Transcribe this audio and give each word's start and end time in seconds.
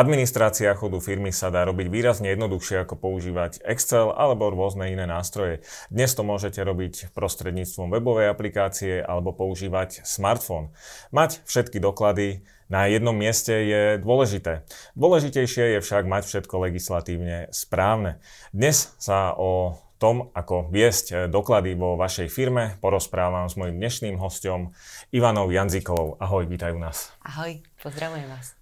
Administrácia 0.00 0.72
chodu 0.72 0.96
firmy 0.96 1.28
sa 1.28 1.52
dá 1.52 1.60
robiť 1.68 1.92
výrazne 1.92 2.32
jednoduchšie 2.32 2.88
ako 2.88 2.96
používať 2.96 3.60
Excel 3.68 4.08
alebo 4.16 4.48
rôzne 4.48 4.88
iné 4.88 5.04
nástroje. 5.04 5.60
Dnes 5.92 6.16
to 6.16 6.24
môžete 6.24 6.56
robiť 6.56 7.12
prostredníctvom 7.12 7.92
webovej 7.92 8.32
aplikácie 8.32 9.04
alebo 9.04 9.36
používať 9.36 10.00
smartfón. 10.08 10.72
Mať 11.12 11.44
všetky 11.44 11.84
doklady 11.84 12.48
na 12.72 12.88
jednom 12.88 13.12
mieste 13.12 13.52
je 13.52 13.82
dôležité. 14.00 14.64
Dôležitejšie 14.96 15.76
je 15.76 15.80
však 15.84 16.08
mať 16.08 16.24
všetko 16.24 16.54
legislatívne 16.64 17.52
správne. 17.52 18.24
Dnes 18.56 18.96
sa 18.96 19.36
o 19.36 19.84
tom, 20.00 20.32
ako 20.32 20.72
viesť 20.72 21.28
doklady 21.28 21.76
vo 21.76 22.00
vašej 22.00 22.32
firme, 22.32 22.80
porozprávam 22.80 23.52
s 23.52 23.60
mojim 23.60 23.76
dnešným 23.76 24.16
hostom 24.16 24.72
Ivanou 25.12 25.52
Janzikovou. 25.52 26.16
Ahoj, 26.16 26.48
vítajú 26.48 26.80
nás. 26.80 27.12
Ahoj, 27.20 27.60
pozdravujem 27.84 28.32
vás. 28.32 28.59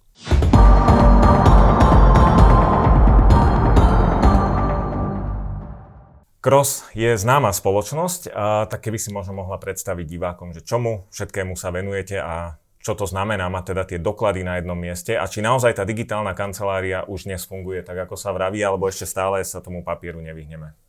Cross 6.39 6.87
je 6.95 7.19
známa 7.19 7.51
spoločnosť, 7.51 8.31
a 8.31 8.63
tak 8.71 8.87
keby 8.87 8.95
si 8.95 9.11
možno 9.11 9.35
mohla 9.43 9.59
predstaviť 9.59 10.07
divákom, 10.07 10.55
že 10.55 10.63
čomu 10.63 11.03
všetkému 11.11 11.59
sa 11.59 11.67
venujete 11.67 12.15
a 12.15 12.55
čo 12.79 12.95
to 12.95 13.03
znamená 13.03 13.51
mať 13.51 13.75
teda 13.75 13.83
tie 13.83 13.99
doklady 13.99 14.47
na 14.47 14.55
jednom 14.55 14.79
mieste 14.79 15.19
a 15.19 15.27
či 15.27 15.43
naozaj 15.43 15.75
tá 15.75 15.83
digitálna 15.83 16.31
kancelária 16.31 17.03
už 17.11 17.27
dnes 17.27 17.43
funguje 17.43 17.83
tak, 17.83 18.07
ako 18.07 18.15
sa 18.15 18.31
vraví, 18.31 18.63
alebo 18.63 18.87
ešte 18.87 19.03
stále 19.03 19.43
sa 19.43 19.59
tomu 19.59 19.83
papieru 19.83 20.23
nevyhneme. 20.23 20.88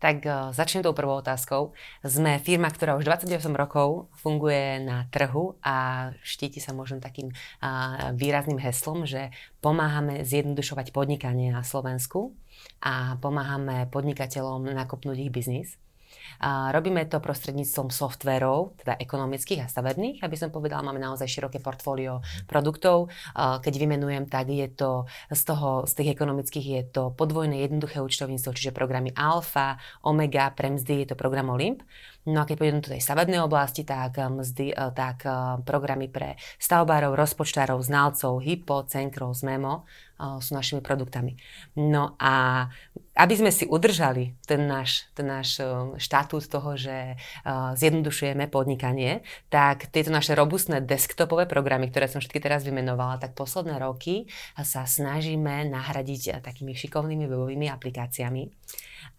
Tak 0.00 0.16
uh, 0.24 0.32
začnem 0.56 0.80
tou 0.80 0.96
prvou 0.96 1.20
otázkou. 1.20 1.76
Sme 2.00 2.40
firma, 2.40 2.72
ktorá 2.72 2.96
už 2.96 3.04
28 3.04 3.52
rokov 3.52 4.08
funguje 4.16 4.80
na 4.80 5.04
trhu 5.12 5.60
a 5.60 6.08
štíti 6.24 6.56
sa 6.56 6.72
možno 6.72 7.04
takým 7.04 7.28
uh, 7.28 8.16
výrazným 8.16 8.56
heslom, 8.64 9.04
že 9.04 9.28
pomáhame 9.60 10.24
zjednodušovať 10.24 10.96
podnikanie 10.96 11.52
na 11.52 11.60
Slovensku 11.60 12.32
a 12.80 13.20
pomáhame 13.20 13.92
podnikateľom 13.92 14.72
nakopnúť 14.72 15.20
ich 15.20 15.32
biznis. 15.32 15.76
A 16.38 16.70
robíme 16.70 17.02
to 17.10 17.18
prostredníctvom 17.18 17.90
softverov, 17.90 18.78
teda 18.78 18.94
ekonomických 19.02 19.66
a 19.66 19.70
stavebných, 19.70 20.22
aby 20.22 20.36
som 20.38 20.54
povedala, 20.54 20.86
máme 20.86 21.02
naozaj 21.02 21.26
široké 21.26 21.58
portfólio 21.58 22.22
produktov. 22.46 23.10
A 23.34 23.58
keď 23.58 23.74
vymenujem, 23.82 24.30
tak 24.30 24.48
je 24.48 24.70
to 24.70 25.10
z 25.34 25.42
toho, 25.42 25.84
z 25.90 25.92
tých 25.98 26.14
ekonomických 26.14 26.66
je 26.66 26.82
to 26.94 27.02
podvojné 27.14 27.66
jednoduché 27.66 27.98
účtovníctvo, 27.98 28.50
čiže 28.54 28.76
programy 28.76 29.10
Alfa, 29.16 29.80
Omega, 30.06 30.54
Premzdy, 30.54 31.04
je 31.04 31.06
to 31.12 31.16
program 31.18 31.50
Olymp. 31.50 31.82
No 32.28 32.44
a 32.44 32.46
keď 32.46 32.56
pôjdem 32.60 32.80
do 32.84 32.92
tej 32.92 33.00
stavebnej 33.00 33.40
oblasti, 33.40 33.80
tak, 33.80 34.20
mzdy, 34.20 34.76
e, 34.76 34.92
tak 34.92 35.24
e, 35.24 35.64
programy 35.64 36.12
pre 36.12 36.36
stavbárov, 36.60 37.16
rozpočtárov, 37.16 37.80
znalcov, 37.80 38.44
Hypo, 38.44 38.84
Cenkro, 38.84 39.32
Zmemo 39.32 39.88
sú 40.38 40.52
našimi 40.52 40.84
produktami. 40.84 41.40
No 41.80 42.14
a 42.20 42.68
aby 43.16 43.34
sme 43.36 43.52
si 43.52 43.68
udržali 43.68 44.36
ten 44.44 44.64
náš, 44.68 45.08
ten 45.12 45.28
náš 45.28 45.60
štatút 46.00 46.48
toho, 46.48 46.76
že 46.76 47.20
zjednodušujeme 47.76 48.48
podnikanie, 48.48 49.24
tak 49.52 49.88
tieto 49.92 50.12
naše 50.12 50.32
robustné 50.32 50.80
desktopové 50.80 51.44
programy, 51.44 51.88
ktoré 51.88 52.08
som 52.08 52.20
všetky 52.20 52.40
teraz 52.40 52.64
vymenovala, 52.64 53.20
tak 53.20 53.36
posledné 53.36 53.76
roky 53.76 54.28
sa 54.56 54.88
snažíme 54.88 55.68
nahradiť 55.68 56.40
takými 56.40 56.72
šikovnými 56.72 57.28
webovými 57.28 57.68
aplikáciami 57.68 58.48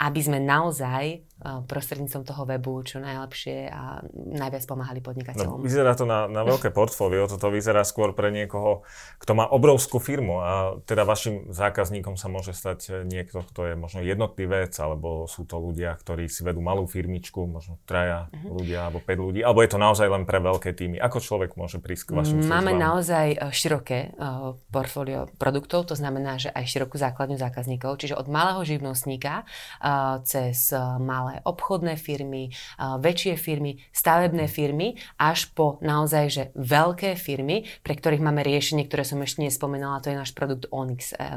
aby 0.02 0.20
sme 0.26 0.42
naozaj 0.42 1.04
eh, 1.14 1.62
prostredníctvom 1.70 2.26
toho 2.26 2.44
webu 2.50 2.82
čo 2.82 2.98
najlepšie 2.98 3.70
a 3.70 4.02
najviac 4.18 4.66
pomáhali 4.66 4.98
podnikateľom. 5.06 5.62
No, 5.62 5.62
vyzerá 5.62 5.94
to 5.94 6.10
na, 6.10 6.26
na 6.26 6.42
veľké 6.42 6.74
portfólio, 6.74 7.30
toto 7.30 7.54
vyzerá 7.54 7.86
skôr 7.86 8.18
pre 8.18 8.34
niekoho, 8.34 8.82
kto 9.22 9.38
má 9.38 9.46
obrovskú 9.46 10.02
firmu 10.02 10.42
a 10.42 10.82
teda 10.90 11.06
vašim 11.06 11.54
zákazníkom 11.54 12.18
sa 12.18 12.34
môže 12.34 12.58
stať 12.58 12.80
eh, 12.90 12.94
niekto, 13.06 13.46
kto 13.46 13.70
je 13.70 13.74
možno 13.78 14.02
jednotlivec, 14.02 14.74
alebo 14.82 15.30
sú 15.30 15.46
to 15.46 15.62
ľudia, 15.62 15.94
ktorí 16.02 16.26
si 16.26 16.42
vedú 16.42 16.66
malú 16.66 16.90
firmičku, 16.90 17.46
možno 17.46 17.78
traja 17.86 18.26
uh-huh. 18.34 18.58
ľudia 18.58 18.90
alebo 18.90 19.06
5 19.06 19.06
ľudí, 19.30 19.40
alebo 19.46 19.62
je 19.62 19.70
to 19.70 19.78
naozaj 19.78 20.10
len 20.10 20.26
pre 20.26 20.42
veľké 20.42 20.74
týmy. 20.74 20.98
Ako 20.98 21.22
človek 21.22 21.54
môže 21.54 21.78
prísť 21.78 22.10
k 22.10 22.12
vašim 22.18 22.42
Máme 22.42 22.74
službám? 22.74 22.82
naozaj 22.90 23.28
eh, 23.38 23.54
široké 23.54 24.18
uh, 24.18 24.58
portfólio 24.74 25.30
produktov, 25.38 25.86
to 25.86 25.94
znamená, 25.94 26.42
že 26.42 26.50
aj 26.50 26.66
širokú 26.66 26.98
základňu 26.98 27.38
zákazníkov, 27.38 28.02
čiže 28.02 28.18
od 28.18 28.26
malého 28.26 28.66
živnostníka 28.66 29.46
uh, 29.46 29.91
cez 30.24 30.74
malé 31.00 31.40
obchodné 31.44 31.98
firmy, 31.98 32.52
väčšie 32.80 33.36
firmy, 33.38 33.82
stavebné 33.92 34.46
firmy, 34.48 34.98
až 35.18 35.52
po 35.52 35.82
naozaj 35.82 36.26
že 36.32 36.44
veľké 36.56 37.18
firmy, 37.20 37.68
pre 37.82 37.98
ktorých 37.98 38.24
máme 38.24 38.42
riešenie, 38.46 38.88
ktoré 38.88 39.04
som 39.04 39.20
ešte 39.22 39.44
nespomenala, 39.44 40.00
to 40.00 40.14
je 40.14 40.20
náš 40.20 40.32
produkt 40.32 40.70
Onyx, 40.72 41.12
e, 41.12 41.18
e, 41.18 41.28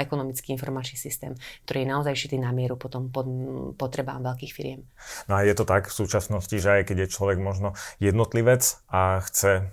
ekonomický 0.00 0.56
informačný 0.56 0.98
systém, 0.98 1.32
ktorý 1.68 1.84
je 1.84 1.92
naozaj 1.92 2.14
šitý 2.14 2.36
na 2.40 2.50
mieru 2.50 2.74
potom 2.74 3.12
pod 3.12 3.26
potrebám 3.78 4.24
veľkých 4.24 4.52
firiem. 4.52 4.84
No 5.30 5.38
a 5.38 5.46
je 5.46 5.54
to 5.54 5.64
tak 5.64 5.88
v 5.88 5.94
súčasnosti, 5.94 6.56
že 6.56 6.82
aj 6.82 6.92
keď 6.92 7.06
je 7.06 7.12
človek 7.14 7.38
možno 7.38 7.76
jednotlivec 8.00 8.62
a 8.90 9.22
chce 9.24 9.70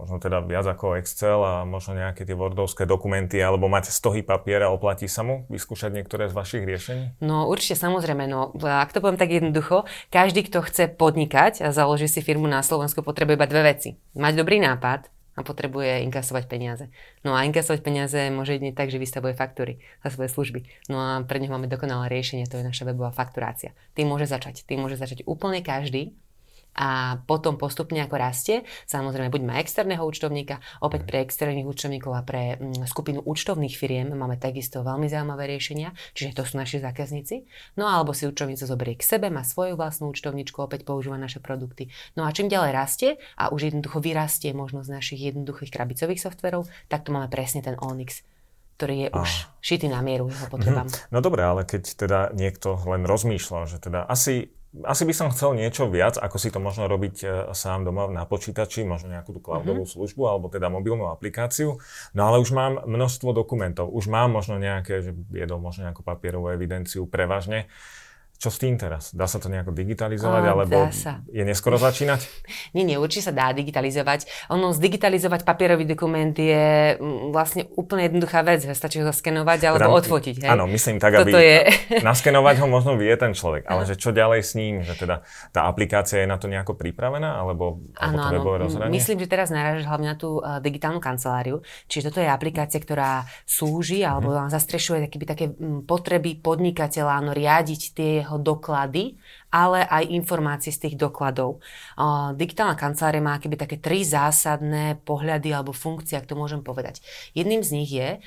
možno 0.00 0.16
teda 0.16 0.40
viac 0.40 0.64
ako 0.64 0.96
Excel 0.96 1.44
a 1.44 1.68
možno 1.68 1.92
nejaké 1.92 2.24
tie 2.24 2.32
Wordovské 2.32 2.88
dokumenty, 2.88 3.36
alebo 3.36 3.68
máte 3.68 3.92
stohy 3.92 4.24
papiera, 4.24 4.72
oplatí 4.72 5.04
sa 5.04 5.20
mu 5.20 5.44
vyskúšať 5.52 5.92
niektoré 5.92 6.32
z 6.32 6.34
vašich 6.34 6.64
riešení? 6.64 7.20
No 7.20 7.44
určite 7.44 7.76
samozrejme, 7.76 8.24
no 8.24 8.56
ak 8.56 8.96
to 8.96 9.04
poviem 9.04 9.20
tak 9.20 9.28
jednoducho, 9.28 9.84
každý, 10.08 10.48
kto 10.48 10.64
chce 10.64 10.88
podnikať 10.96 11.60
a 11.60 11.68
založí 11.76 12.08
si 12.08 12.24
firmu 12.24 12.48
na 12.48 12.64
Slovensku, 12.64 13.04
potrebuje 13.04 13.36
iba 13.36 13.44
dve 13.44 13.62
veci. 13.76 14.00
Mať 14.16 14.40
dobrý 14.40 14.56
nápad 14.64 15.12
a 15.38 15.46
potrebuje 15.46 16.02
inkasovať 16.10 16.50
peniaze. 16.50 16.90
No 17.22 17.36
a 17.36 17.46
inkasovať 17.46 17.80
peniaze 17.84 18.18
môže 18.34 18.58
jedine 18.58 18.74
tak, 18.74 18.90
že 18.90 18.98
vystavuje 18.98 19.32
faktúry 19.36 19.78
za 20.02 20.10
svoje 20.10 20.28
služby. 20.32 20.60
No 20.90 20.98
a 20.98 21.22
pre 21.22 21.38
neho 21.38 21.54
máme 21.54 21.70
dokonalé 21.70 22.10
riešenie, 22.10 22.50
to 22.50 22.58
je 22.58 22.66
naša 22.66 22.88
webová 22.88 23.14
fakturácia. 23.14 23.76
Tým 23.94 24.10
môže 24.10 24.26
začať. 24.26 24.66
Tým 24.66 24.82
môže 24.82 24.98
začať 24.98 25.22
úplne 25.24 25.62
každý, 25.62 26.18
a 26.74 27.18
potom 27.26 27.58
postupne 27.58 28.00
ako 28.04 28.16
rastie, 28.16 28.56
samozrejme 28.86 29.28
buď 29.30 29.42
má 29.42 29.54
externého 29.58 30.02
účtovníka, 30.06 30.62
opäť 30.80 31.06
pre 31.06 31.26
externých 31.26 31.66
účtovníkov 31.66 32.12
a 32.14 32.22
pre 32.22 32.56
mm, 32.56 32.86
skupinu 32.86 33.20
účtovných 33.26 33.74
firiem 33.74 34.14
máme 34.14 34.38
takisto 34.38 34.86
veľmi 34.86 35.10
zaujímavé 35.10 35.50
riešenia, 35.50 35.92
čiže 36.14 36.38
to 36.38 36.42
sú 36.46 36.56
naši 36.56 36.78
zákazníci. 36.78 37.44
No 37.74 37.90
alebo 37.90 38.14
si 38.14 38.26
účtovníca 38.30 38.64
zoberie 38.64 38.94
k 38.94 39.02
sebe, 39.02 39.28
má 39.28 39.42
svoju 39.42 39.74
vlastnú 39.74 40.14
účtovničku, 40.14 40.62
opäť 40.62 40.86
používa 40.86 41.18
naše 41.18 41.42
produkty. 41.42 41.90
No 42.14 42.24
a 42.24 42.30
čím 42.30 42.46
ďalej 42.46 42.72
rastie 42.72 43.10
a 43.34 43.50
už 43.50 43.74
jednoducho 43.74 43.98
vyrastie 43.98 44.54
možnosť 44.54 44.88
našich 44.88 45.20
jednoduchých 45.34 45.74
krabicových 45.74 46.22
softverov, 46.22 46.70
tak 46.86 47.02
tu 47.06 47.10
máme 47.10 47.26
presne 47.26 47.60
ten 47.60 47.74
Onyx, 47.78 48.22
ktorý 48.80 48.96
je 48.96 49.08
už 49.12 49.30
šitý 49.60 49.92
na 49.92 50.00
mieru 50.00 50.32
jeho 50.32 50.48
potrebám. 50.48 50.88
No 51.12 51.20
dobre, 51.20 51.44
ale 51.44 51.68
keď 51.68 51.82
teda 52.00 52.20
niekto 52.32 52.80
len 52.88 53.04
rozmýšľa, 53.04 53.60
že 53.68 53.76
teda 53.76 54.08
asi 54.08 54.48
asi 54.70 55.02
by 55.02 55.10
som 55.10 55.34
chcel 55.34 55.58
niečo 55.58 55.90
viac, 55.90 56.14
ako 56.14 56.36
si 56.38 56.54
to 56.54 56.62
možno 56.62 56.86
robiť 56.86 57.16
e, 57.22 57.26
sám 57.58 57.82
doma 57.82 58.06
na 58.06 58.22
počítači, 58.22 58.86
možno 58.86 59.10
nejakú 59.10 59.34
tú 59.34 59.42
cloudovú 59.42 59.82
mm-hmm. 59.82 59.98
službu 59.98 60.22
alebo 60.30 60.46
teda 60.46 60.70
mobilnú 60.70 61.10
aplikáciu. 61.10 61.82
No 62.14 62.30
ale 62.30 62.38
už 62.38 62.54
mám 62.54 62.86
množstvo 62.86 63.34
dokumentov, 63.34 63.90
už 63.90 64.06
mám 64.06 64.30
možno 64.30 64.62
nejaké, 64.62 65.02
že 65.02 65.10
viedol 65.10 65.58
možno 65.58 65.90
nejakú 65.90 66.06
papierovú 66.06 66.54
evidenciu 66.54 67.10
prevažne. 67.10 67.66
Čo 68.40 68.48
s 68.48 68.56
tým 68.56 68.80
teraz? 68.80 69.12
Dá 69.12 69.28
sa 69.28 69.36
to 69.36 69.52
nejako 69.52 69.76
digitalizovať, 69.76 70.42
oh, 70.48 70.52
alebo 70.56 70.88
sa. 70.96 71.20
je 71.28 71.44
neskoro 71.44 71.76
začínať? 71.76 72.24
Nie, 72.76 72.88
nie, 72.88 72.96
určite 72.96 73.28
sa 73.28 73.34
dá 73.36 73.52
digitalizovať. 73.52 74.48
Ono, 74.48 74.72
zdigitalizovať 74.72 75.44
papierový 75.44 75.84
dokument 75.84 76.32
je 76.32 76.96
mm, 76.96 77.34
vlastne 77.36 77.68
úplne 77.76 78.08
jednoduchá 78.08 78.40
vec. 78.40 78.64
Stačí 78.64 79.02
ho 79.02 79.06
zaskenovať 79.10 79.60
alebo 79.68 79.92
teda, 79.92 79.98
odfotiť. 80.00 80.36
Hej? 80.46 80.50
Áno, 80.56 80.64
myslím 80.70 80.96
tak, 80.96 81.20
aby 81.20 81.36
je... 81.36 81.58
naskenovať 82.08 82.64
ho 82.64 82.66
možno 82.70 82.96
vie 82.96 83.12
ten 83.20 83.36
človek, 83.36 83.68
ale 83.68 83.84
že 83.84 84.00
čo 84.00 84.14
ďalej 84.14 84.40
s 84.40 84.56
ním? 84.56 84.80
Že 84.88 84.94
teda 85.04 85.16
tá 85.52 85.68
aplikácia 85.68 86.24
je 86.24 86.28
na 86.30 86.40
to 86.40 86.48
nejako 86.48 86.78
pripravená, 86.80 87.36
alebo, 87.36 87.84
alebo 88.00 88.24
to 88.24 88.32
webové 88.40 88.56
rozhranie? 88.64 88.94
Myslím, 88.94 89.20
že 89.20 89.28
teraz 89.28 89.52
narážaš 89.52 89.84
hlavne 89.84 90.14
na 90.14 90.16
tú 90.16 90.40
uh, 90.40 90.62
digitálnu 90.64 91.02
kanceláriu. 91.02 91.60
Čiže 91.92 92.08
toto 92.08 92.24
je 92.24 92.30
aplikácia, 92.30 92.80
ktorá 92.80 93.28
slúži 93.44 94.00
alebo 94.00 94.32
hmm. 94.32 94.48
zastrešuje 94.48 95.10
také, 95.10 95.16
také 95.28 95.46
potreby 95.84 96.40
podnikateľa, 96.40 97.20
no 97.20 97.36
riadiť 97.36 97.82
tie 97.92 98.29
doklady 98.38 99.16
ale 99.50 99.82
aj 99.84 100.10
informácie 100.10 100.70
z 100.70 100.88
tých 100.88 100.94
dokladov. 100.96 101.58
Digitálna 102.34 102.78
kancelária 102.78 103.22
má 103.22 103.36
keby 103.42 103.58
také 103.58 103.76
tri 103.76 104.06
zásadné 104.06 105.02
pohľady 105.02 105.50
alebo 105.50 105.74
funkcie, 105.74 106.16
ak 106.16 106.30
to 106.30 106.38
môžem 106.38 106.62
povedať. 106.62 107.02
Jedným 107.34 107.66
z 107.66 107.70
nich 107.74 107.90
je 107.90 108.08
e, 108.16 108.18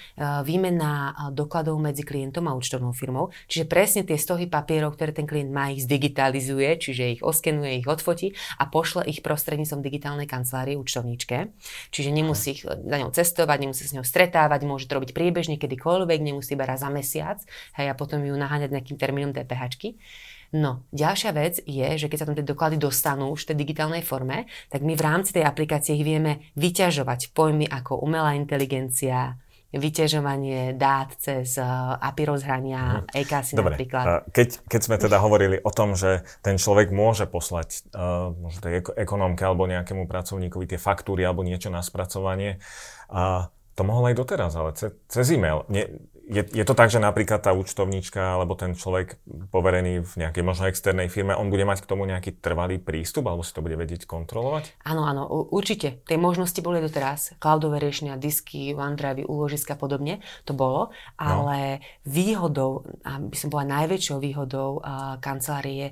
výmena 0.43 1.15
dokladov 1.31 1.79
medzi 1.79 2.03
klientom 2.03 2.45
a 2.51 2.55
účtovnou 2.55 2.91
firmou, 2.91 3.31
čiže 3.47 3.65
presne 3.65 4.01
tie 4.03 4.19
stohy 4.19 4.51
papierov, 4.51 4.99
ktoré 4.99 5.15
ten 5.15 5.25
klient 5.25 5.49
má, 5.49 5.71
ich 5.71 5.87
zdigitalizuje, 5.87 6.77
čiže 6.77 7.19
ich 7.19 7.21
oskenuje, 7.23 7.83
ich 7.83 7.87
odfotí 7.87 8.35
a 8.59 8.67
pošle 8.67 9.07
ich 9.07 9.23
prostredníctvom 9.23 9.81
digitálnej 9.81 10.27
kancelárie 10.27 10.75
účtovníčke. 10.75 11.55
Čiže 11.89 12.09
nemusí 12.11 12.59
ich 12.59 12.61
za 12.67 12.97
ňou 12.99 13.15
cestovať, 13.15 13.57
nemusí 13.63 13.83
s 13.87 13.95
ňou 13.95 14.03
stretávať, 14.03 14.67
môže 14.67 14.91
to 14.91 14.99
robiť 14.99 15.15
priebežne 15.15 15.55
kedykoľvek, 15.55 16.19
nemusí 16.19 16.53
iba 16.53 16.67
raz 16.67 16.83
za 16.83 16.91
mesiac 16.91 17.39
hej, 17.79 17.87
a 17.87 17.95
potom 17.95 18.19
ju 18.19 18.35
naháňať 18.35 18.75
nejakým 18.75 18.97
termínom 18.99 19.31
DPH. 19.31 19.95
No, 20.53 20.85
ďalšia 20.93 21.31
vec 21.33 21.65
je, 21.65 21.87
že 21.97 22.05
keď 22.05 22.17
sa 22.21 22.27
tam 22.29 22.37
tie 22.37 22.45
doklady 22.45 22.77
dostanú 22.77 23.33
už 23.33 23.43
v 23.43 23.49
tej 23.51 23.57
digitálnej 23.65 24.05
forme, 24.05 24.45
tak 24.69 24.85
my 24.85 24.93
v 24.93 25.01
rámci 25.01 25.33
tej 25.33 25.49
aplikácie 25.49 25.97
ich 25.97 26.05
vieme 26.05 26.45
vyťažovať 26.53 27.33
pojmy 27.33 27.65
ako 27.65 27.97
umelá 28.05 28.37
inteligencia, 28.37 29.41
vyťažovanie 29.73 30.77
dát 30.77 31.09
cez 31.17 31.57
API 31.97 32.23
rozhrania, 32.29 33.01
mm. 33.01 33.17
Dobre, 33.57 33.73
napríklad. 33.73 34.29
Keď, 34.29 34.69
keď 34.69 34.81
sme 34.85 34.97
teda 35.01 35.17
hovorili 35.17 35.57
o 35.57 35.71
tom, 35.73 35.97
že 35.97 36.21
ten 36.45 36.61
človek 36.61 36.93
môže 36.93 37.25
poslať 37.25 37.89
uh, 37.89 38.29
možno 38.37 38.59
tej 38.61 38.85
ekonómke 38.93 39.41
alebo 39.41 39.65
nejakému 39.65 40.05
pracovníkovi 40.05 40.69
tie 40.69 40.77
faktúry 40.77 41.25
alebo 41.25 41.41
niečo 41.41 41.73
na 41.73 41.81
spracovanie, 41.81 42.61
uh, 43.09 43.49
to 43.73 43.81
mohol 43.81 44.05
aj 44.05 44.15
doteraz, 44.21 44.53
ale 44.53 44.77
ce, 44.77 44.93
cez 45.09 45.33
e-mail. 45.33 45.65
Nie, 45.73 45.89
je, 46.23 46.41
je 46.41 46.63
to 46.63 46.73
tak, 46.73 46.87
že 46.87 47.03
napríklad 47.03 47.43
tá 47.43 47.51
účtovníčka 47.51 48.39
alebo 48.39 48.55
ten 48.55 48.73
človek 48.73 49.19
poverený 49.51 50.07
v 50.07 50.13
nejakej 50.23 50.43
možno 50.43 50.71
externej 50.71 51.11
firme, 51.11 51.35
on 51.35 51.51
bude 51.51 51.67
mať 51.67 51.83
k 51.83 51.89
tomu 51.89 52.07
nejaký 52.07 52.39
trvalý 52.39 52.79
prístup 52.79 53.27
alebo 53.27 53.43
si 53.43 53.51
to 53.51 53.59
bude 53.59 53.75
vedieť 53.75 54.07
kontrolovať? 54.07 54.79
Áno, 54.87 55.03
áno, 55.03 55.27
určite. 55.51 55.99
Tie 56.07 56.15
možnosti 56.15 56.57
boli 56.63 56.79
doteraz. 56.79 57.35
Cloudové 57.43 57.83
riešenia, 57.83 58.15
disky, 58.15 58.71
OneDrive, 58.71 59.27
úložiska 59.27 59.75
a 59.75 59.79
podobne, 59.79 60.23
to 60.47 60.55
bolo. 60.55 60.95
No. 61.19 61.19
Ale 61.19 61.59
no. 61.77 61.83
výhodou, 62.07 62.71
a 63.03 63.19
by 63.19 63.35
som 63.35 63.51
bola 63.51 63.67
najväčšou 63.83 64.17
výhodou 64.23 64.79
uh, 64.79 65.19
kancelárie 65.19 65.73
je 65.73 65.87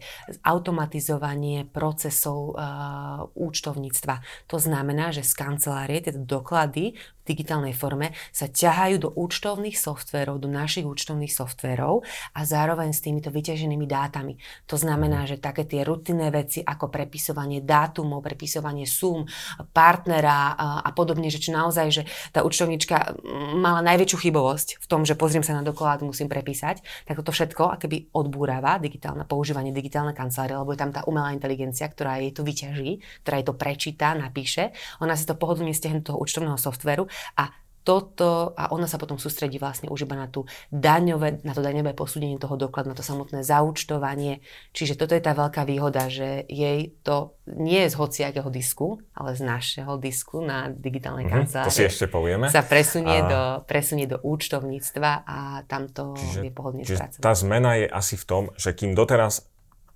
automatizovanie 0.46 1.68
procesov 1.68 2.54
uh, 2.54 3.28
účtovníctva. 3.34 4.48
To 4.48 4.58
znamená, 4.62 5.12
že 5.12 5.26
z 5.26 5.34
kancelárie 5.36 6.06
tieto 6.06 6.22
doklady 6.22 6.96
v 7.21 7.21
digitálnej 7.32 7.72
forme 7.72 8.12
sa 8.36 8.52
ťahajú 8.52 8.96
do 9.00 9.10
účtovných 9.16 9.80
softverov, 9.80 10.44
do 10.44 10.52
našich 10.52 10.84
účtovných 10.84 11.32
softverov 11.32 12.04
a 12.36 12.40
zároveň 12.44 12.92
s 12.92 13.00
týmito 13.00 13.32
vyťaženými 13.32 13.88
dátami. 13.88 14.36
To 14.68 14.76
znamená, 14.76 15.24
že 15.24 15.40
také 15.40 15.64
tie 15.64 15.88
rutinné 15.88 16.28
veci 16.30 16.60
ako 16.60 16.92
prepisovanie 16.92 17.64
dátumov, 17.64 18.20
prepisovanie 18.20 18.84
sum, 18.84 19.24
partnera 19.72 20.54
a, 20.54 20.68
a 20.84 20.90
podobne, 20.92 21.32
že 21.32 21.40
čo 21.40 21.56
naozaj, 21.56 21.88
že 21.90 22.04
tá 22.36 22.44
účtovníčka 22.44 23.16
mala 23.56 23.80
najväčšiu 23.86 24.18
chybovosť 24.28 24.84
v 24.84 24.86
tom, 24.92 25.08
že 25.08 25.16
pozriem 25.16 25.46
sa 25.46 25.56
na 25.56 25.64
doklad, 25.64 26.04
musím 26.04 26.28
prepísať, 26.28 27.08
tak 27.08 27.16
toto 27.16 27.32
všetko 27.32 27.80
akoby 27.80 28.12
odbúrava 28.12 28.78
digitálne 28.82 29.24
používanie 29.24 29.72
digitálnej 29.72 30.18
kancelárie, 30.18 30.60
lebo 30.60 30.76
je 30.76 30.82
tam 30.82 30.92
tá 30.92 31.02
umelá 31.08 31.32
inteligencia, 31.32 31.88
ktorá 31.88 32.20
jej 32.20 32.36
to 32.36 32.44
vyťaží, 32.44 33.00
ktorá 33.24 33.36
jej 33.40 33.48
to 33.48 33.56
prečíta, 33.56 34.08
napíše, 34.18 34.76
ona 35.00 35.16
si 35.16 35.24
to 35.24 35.38
pohodlne 35.38 35.72
stiahne 35.72 36.04
do 36.04 36.14
toho 36.14 36.20
účtovného 36.20 36.60
softveru 36.60 37.08
a 37.38 37.52
toto 37.82 38.54
a 38.54 38.70
ona 38.70 38.86
sa 38.86 39.02
potom 39.02 39.18
sústredí 39.18 39.58
vlastne 39.58 39.90
už 39.90 40.06
iba 40.06 40.14
na, 40.14 40.30
tú 40.30 40.46
daňové, 40.70 41.42
na 41.42 41.54
to 41.58 41.66
daňové 41.66 41.98
posúdenie 41.98 42.38
toho 42.38 42.54
dokladu, 42.54 42.94
na 42.94 42.98
to 42.98 43.02
samotné 43.02 43.42
zaučtovanie. 43.42 44.46
Čiže 44.70 45.02
toto 45.02 45.18
je 45.18 45.24
tá 45.26 45.34
veľká 45.34 45.66
výhoda, 45.66 46.06
že 46.06 46.46
jej 46.46 46.94
to 47.02 47.34
nie 47.50 47.82
je 47.86 47.90
z 47.90 47.96
hociakého 47.98 48.50
disku, 48.54 49.02
ale 49.18 49.34
z 49.34 49.42
našeho 49.42 49.98
disku 49.98 50.46
na 50.46 50.70
digitálnej 50.70 51.26
mm-hmm, 51.26 51.42
kancelárii. 51.50 51.70
To 51.74 51.78
si 51.82 51.90
ešte 51.90 52.06
povieme. 52.06 52.54
Sa 52.54 52.62
presunie, 52.62 53.18
a... 53.18 53.26
do, 53.26 53.42
presunie 53.66 54.06
do 54.06 54.22
účtovníctva 54.22 55.26
a 55.26 55.38
tam 55.66 55.90
to 55.90 56.14
čiže, 56.14 56.40
je 56.46 56.52
pohodlne 56.54 56.84
čiže 56.86 57.18
Tá 57.18 57.34
zmena 57.34 57.82
je 57.82 57.90
asi 57.90 58.14
v 58.14 58.26
tom, 58.30 58.44
že 58.62 58.78
kým 58.78 58.94
doteraz 58.94 59.51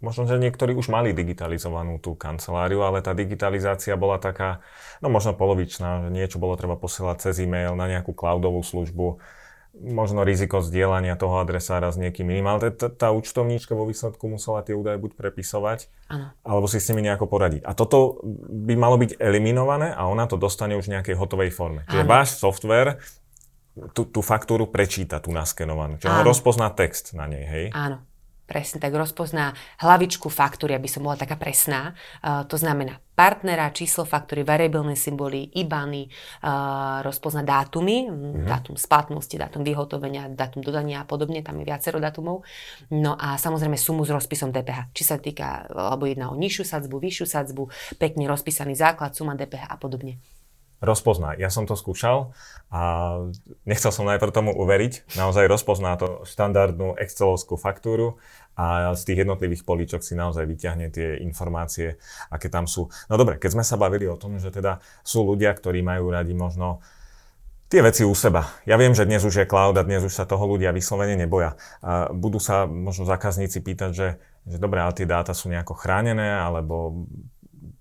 Možno, 0.05 0.29
že 0.29 0.37
niektorí 0.37 0.77
už 0.77 0.93
mali 0.93 1.17
digitalizovanú 1.17 1.97
tú 1.97 2.13
kanceláriu, 2.13 2.85
ale 2.85 3.01
tá 3.01 3.17
digitalizácia 3.17 3.97
bola 3.97 4.21
taká, 4.21 4.61
no 5.01 5.09
možno 5.09 5.33
polovičná, 5.33 6.05
že 6.05 6.09
niečo 6.13 6.37
bolo 6.37 6.53
treba 6.53 6.77
posielať 6.77 7.25
cez 7.25 7.41
e-mail 7.41 7.73
na 7.73 7.89
nejakú 7.89 8.13
cloudovú 8.13 8.61
službu, 8.61 9.17
možno 9.75 10.23
riziko 10.23 10.63
zdieľania 10.63 11.19
toho 11.19 11.43
adresára 11.43 11.91
s 11.91 11.99
niekým 11.99 12.29
iným, 12.31 12.47
ale 12.47 12.71
tá, 12.71 12.87
tá 12.87 13.07
účtovníčka 13.11 13.75
vo 13.75 13.89
výsledku 13.89 14.23
musela 14.29 14.63
tie 14.63 14.77
údaje 14.77 15.01
buď 15.01 15.17
prepisovať, 15.17 15.91
ano. 16.07 16.31
alebo 16.45 16.65
si 16.69 16.79
s 16.79 16.87
nimi 16.93 17.03
nejako 17.03 17.27
poradiť. 17.27 17.67
A 17.67 17.75
toto 17.75 18.23
by 18.47 18.77
malo 18.77 18.95
byť 18.95 19.19
eliminované 19.19 19.91
a 19.91 20.07
ona 20.07 20.29
to 20.29 20.39
dostane 20.39 20.77
už 20.79 20.87
v 20.87 20.93
nejakej 20.95 21.15
hotovej 21.19 21.51
forme. 21.51 21.83
Čiže 21.91 22.05
ano. 22.07 22.11
váš 22.13 22.39
software 22.39 23.03
tú, 23.91 24.07
tú 24.07 24.23
faktúru 24.23 24.71
prečíta, 24.71 25.19
tú 25.19 25.35
naskenovanú. 25.35 25.99
Čiže 25.99 26.23
on 26.23 26.23
rozpozná 26.23 26.71
text 26.71 27.11
na 27.11 27.27
nej, 27.27 27.43
hej? 27.43 27.65
Áno 27.75 27.99
presne 28.45 28.77
tak 28.77 28.93
rozpozná 28.93 29.57
hlavičku 29.81 30.29
faktúry, 30.29 30.77
aby 30.77 30.85
som 30.85 31.01
bola 31.01 31.17
taká 31.17 31.35
presná. 31.35 31.97
Uh, 32.21 32.45
to 32.45 32.55
znamená 32.61 33.01
partnera, 33.17 33.73
číslo 33.73 34.05
faktúry, 34.05 34.45
variabilné 34.45 34.93
symboly, 34.93 35.49
IBANy, 35.55 36.05
uh, 36.05 37.01
rozpozná 37.01 37.41
dátumy, 37.41 38.05
mm-hmm. 38.05 38.45
dátum 38.45 38.75
splatnosti, 38.77 39.35
dátum 39.39 39.65
vyhotovenia, 39.65 40.29
dátum 40.29 40.61
dodania 40.61 41.01
a 41.01 41.07
podobne, 41.07 41.41
tam 41.41 41.57
je 41.57 41.65
viacero 41.65 41.97
dátumov. 41.97 42.45
No 42.93 43.17
a 43.17 43.39
samozrejme 43.41 43.79
sumu 43.79 44.05
s 44.05 44.13
rozpisom 44.13 44.53
DPH, 44.53 44.93
či 44.93 45.03
sa 45.07 45.17
týka, 45.17 45.65
alebo 45.71 46.05
jedná 46.05 46.29
o 46.29 46.35
nižšiu 46.37 46.63
sadzbu, 46.67 47.01
vyššiu 47.01 47.25
sadzbu, 47.25 47.63
pekne 47.97 48.29
rozpísaný 48.29 48.77
základ, 48.77 49.15
suma 49.17 49.33
DPH 49.33 49.71
a 49.71 49.77
podobne 49.79 50.21
rozpozná. 50.83 51.35
Ja 51.39 51.47
som 51.47 51.63
to 51.63 51.77
skúšal 51.79 52.35
a 52.71 52.81
nechcel 53.63 53.91
som 53.95 54.07
najprv 54.07 54.31
tomu 54.31 54.51
uveriť. 54.51 55.15
Naozaj 55.15 55.47
rozpozná 55.47 55.95
to 55.95 56.23
štandardnú 56.27 56.95
Excelovskú 56.99 57.55
faktúru 57.55 58.19
a 58.55 58.95
z 58.95 59.01
tých 59.07 59.27
jednotlivých 59.27 59.63
políčok 59.67 60.01
si 60.03 60.15
naozaj 60.15 60.47
vyťahne 60.47 60.87
tie 60.91 61.19
informácie, 61.23 61.99
aké 62.31 62.47
tam 62.47 62.67
sú. 62.67 62.87
No 63.11 63.15
dobre, 63.19 63.35
keď 63.39 63.59
sme 63.59 63.63
sa 63.67 63.75
bavili 63.75 64.07
o 64.07 64.19
tom, 64.19 64.39
že 64.39 64.51
teda 64.51 64.79
sú 65.03 65.23
ľudia, 65.27 65.51
ktorí 65.51 65.83
majú 65.83 66.11
radi 66.11 66.31
možno 66.31 66.79
tie 67.65 67.81
veci 67.81 68.05
u 68.05 68.13
seba. 68.13 68.45
Ja 68.63 68.77
viem, 68.77 68.93
že 68.93 69.09
dnes 69.09 69.25
už 69.25 69.41
je 69.41 69.49
cloud 69.49 69.75
a 69.75 69.83
dnes 69.83 70.05
už 70.05 70.13
sa 70.13 70.29
toho 70.29 70.45
ľudia 70.45 70.71
vyslovene 70.71 71.17
neboja. 71.17 71.57
A 71.81 72.13
budú 72.13 72.37
sa 72.37 72.69
možno 72.69 73.09
zákazníci 73.09 73.59
pýtať, 73.59 73.91
že, 73.91 74.07
že 74.45 74.57
dobré, 74.61 74.79
ale 74.85 74.93
tie 74.93 75.09
dáta 75.09 75.33
sú 75.33 75.49
nejako 75.49 75.73
chránené, 75.73 76.39
alebo 76.39 77.07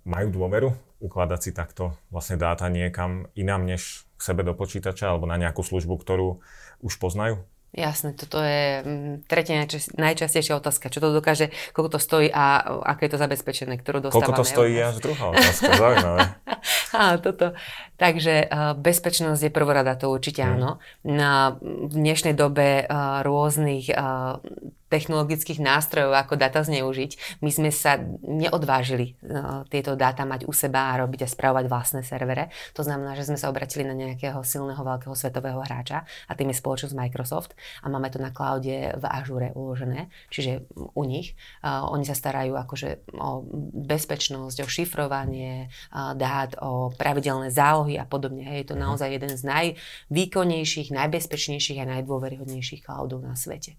majú 0.04 0.28
dôveru 0.30 0.70
ukladať 1.00 1.40
si 1.40 1.50
takto 1.52 1.92
vlastne 2.08 2.40
dáta 2.40 2.68
niekam 2.72 3.28
inám 3.36 3.68
než 3.68 4.08
k 4.16 4.20
sebe 4.20 4.40
do 4.40 4.56
počítača 4.56 5.12
alebo 5.12 5.28
na 5.28 5.36
nejakú 5.36 5.60
službu, 5.60 6.00
ktorú 6.00 6.40
už 6.80 6.96
poznajú? 6.96 7.44
Jasné, 7.74 8.14
toto 8.14 8.38
je 8.38 8.86
mm, 8.86 9.26
tretia 9.26 9.66
najčastejšia 9.98 10.62
otázka. 10.62 10.94
Čo 10.94 11.02
to 11.02 11.08
dokáže, 11.10 11.50
koľko 11.74 11.98
to 11.98 12.00
stojí 12.00 12.30
a 12.30 12.62
aké 12.86 13.10
je 13.10 13.18
to 13.18 13.18
zabezpečené, 13.18 13.74
ktorú 13.82 13.98
dostávame. 13.98 14.30
Koľko 14.30 14.38
to 14.38 14.46
stojí 14.46 14.78
až 14.78 15.02
druhá 15.02 15.34
otázka, 15.34 15.70
zaujímavé. 15.74 16.20
Áno, 16.94 17.16
toto. 17.18 17.58
Takže 17.98 18.46
uh, 18.46 18.78
bezpečnosť 18.78 19.50
je 19.50 19.50
prvorada, 19.50 19.98
to 19.98 20.14
určite 20.14 20.46
mm. 20.46 20.50
áno. 20.54 20.70
Na, 21.02 21.58
v 21.58 21.90
dnešnej 21.90 22.38
dobe 22.38 22.86
uh, 22.86 23.26
rôznych 23.26 23.90
uh, 23.90 24.38
technologických 24.88 25.60
nástrojov, 25.60 26.12
ako 26.14 26.34
data 26.36 26.60
zneužiť. 26.60 27.40
My 27.40 27.50
sme 27.50 27.70
sa 27.72 27.98
neodvážili 28.22 29.16
uh, 29.20 29.64
tieto 29.68 29.96
dáta 29.96 30.28
mať 30.28 30.44
u 30.44 30.52
seba 30.52 30.92
a 30.92 31.00
robiť 31.00 31.24
a 31.24 31.28
spravovať 31.28 31.64
vlastné 31.66 32.00
servere. 32.04 32.52
To 32.76 32.84
znamená, 32.84 33.16
že 33.16 33.26
sme 33.26 33.40
sa 33.40 33.48
obratili 33.48 33.82
na 33.88 33.96
nejakého 33.96 34.44
silného 34.44 34.80
veľkého 34.80 35.16
svetového 35.16 35.60
hráča 35.64 36.04
a 36.04 36.32
tým 36.36 36.52
je 36.52 36.60
spoločnosť 36.60 36.94
Microsoft 36.94 37.56
a 37.82 37.88
máme 37.88 38.12
to 38.12 38.20
na 38.20 38.30
cloude 38.30 38.70
v 38.94 39.04
Azure 39.08 39.50
uložené, 39.56 40.12
čiže 40.28 40.68
u 40.74 41.02
nich. 41.08 41.32
Uh, 41.64 41.88
oni 41.88 42.04
sa 42.04 42.14
starajú 42.14 42.54
akože 42.54 43.08
o 43.16 43.44
bezpečnosť, 43.88 44.56
o 44.62 44.68
šifrovanie 44.68 45.68
uh, 45.90 46.12
dát, 46.12 46.54
o 46.60 46.92
pravidelné 46.94 47.48
zálohy 47.48 47.96
a 47.96 48.04
podobne. 48.04 48.44
Hej, 48.44 48.64
je 48.64 48.68
to 48.70 48.76
mhm. 48.76 48.82
naozaj 48.84 49.08
jeden 49.10 49.32
z 49.34 49.42
najvýkonnejších, 49.42 50.92
najbezpečnejších 50.92 51.80
a 51.80 51.90
najdôveryhodnejších 51.98 52.84
cloudov 52.84 53.24
na 53.24 53.34
svete. 53.34 53.74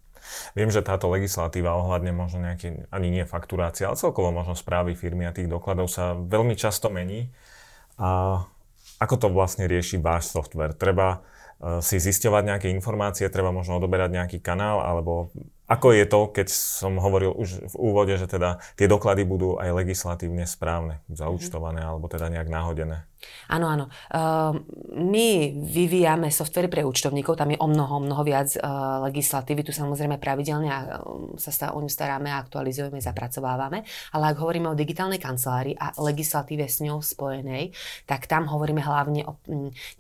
Viem, 0.54 0.70
že 0.72 0.86
táto 0.86 1.08
legislatíva 1.12 1.76
ohľadne 1.76 2.12
možno 2.16 2.44
nejaké, 2.44 2.88
ani 2.90 3.08
nie 3.12 3.26
fakturácia, 3.28 3.90
ale 3.90 4.00
celkovo 4.00 4.32
možno 4.32 4.56
správy 4.58 4.96
firmy 4.96 5.28
a 5.28 5.36
tých 5.36 5.52
dokladov 5.52 5.92
sa 5.92 6.16
veľmi 6.16 6.56
často 6.56 6.92
mení. 6.92 7.30
A 7.96 8.42
ako 9.00 9.16
to 9.16 9.28
vlastne 9.32 9.68
rieši 9.68 10.00
váš 10.00 10.32
software? 10.32 10.76
Treba 10.76 11.20
uh, 11.20 11.80
si 11.80 12.00
zisťovať 12.00 12.44
nejaké 12.44 12.68
informácie, 12.72 13.28
treba 13.32 13.52
možno 13.52 13.80
odoberať 13.80 14.12
nejaký 14.16 14.38
kanál, 14.44 14.84
alebo 14.84 15.32
ako 15.66 15.98
je 15.98 16.06
to, 16.06 16.20
keď 16.30 16.48
som 16.54 17.02
hovoril 17.02 17.34
už 17.34 17.74
v 17.74 17.76
úvode, 17.82 18.14
že 18.18 18.30
teda 18.30 18.62
tie 18.78 18.86
doklady 18.86 19.26
budú 19.26 19.58
aj 19.58 19.74
legislatívne 19.74 20.46
správne, 20.46 21.02
zaúčtované 21.10 21.82
mm-hmm. 21.82 21.92
alebo 21.98 22.06
teda 22.06 22.30
nejak 22.30 22.50
náhodené? 22.50 23.10
Áno, 23.50 23.70
áno. 23.70 23.86
Uh, 24.10 24.58
my 24.94 25.54
vyvíjame 25.54 26.34
softvery 26.34 26.70
pre 26.70 26.82
účtovníkov, 26.82 27.38
tam 27.38 27.54
je 27.54 27.60
o 27.62 27.68
mnoho, 27.70 28.02
mnoho 28.02 28.22
viac 28.26 28.54
uh, 28.58 29.06
legislatívy, 29.10 29.62
tu 29.66 29.72
samozrejme 29.74 30.18
pravidelne 30.18 30.70
a, 30.70 30.80
um, 31.02 31.38
sa 31.38 31.54
stá, 31.54 31.66
o 31.74 31.82
ňu 31.82 31.90
staráme, 31.90 32.30
aktualizujeme, 32.30 32.98
zapracovávame, 32.98 33.86
ale 34.14 34.24
ak 34.34 34.38
hovoríme 34.42 34.70
o 34.70 34.78
digitálnej 34.78 35.22
kancelárii 35.22 35.78
a 35.78 35.94
legislatíve 36.02 36.66
s 36.66 36.82
ňou 36.82 37.02
spojenej, 37.02 37.74
tak 38.10 38.26
tam 38.26 38.50
hovoríme 38.50 38.82
hlavne 38.82 39.26
o 39.30 39.38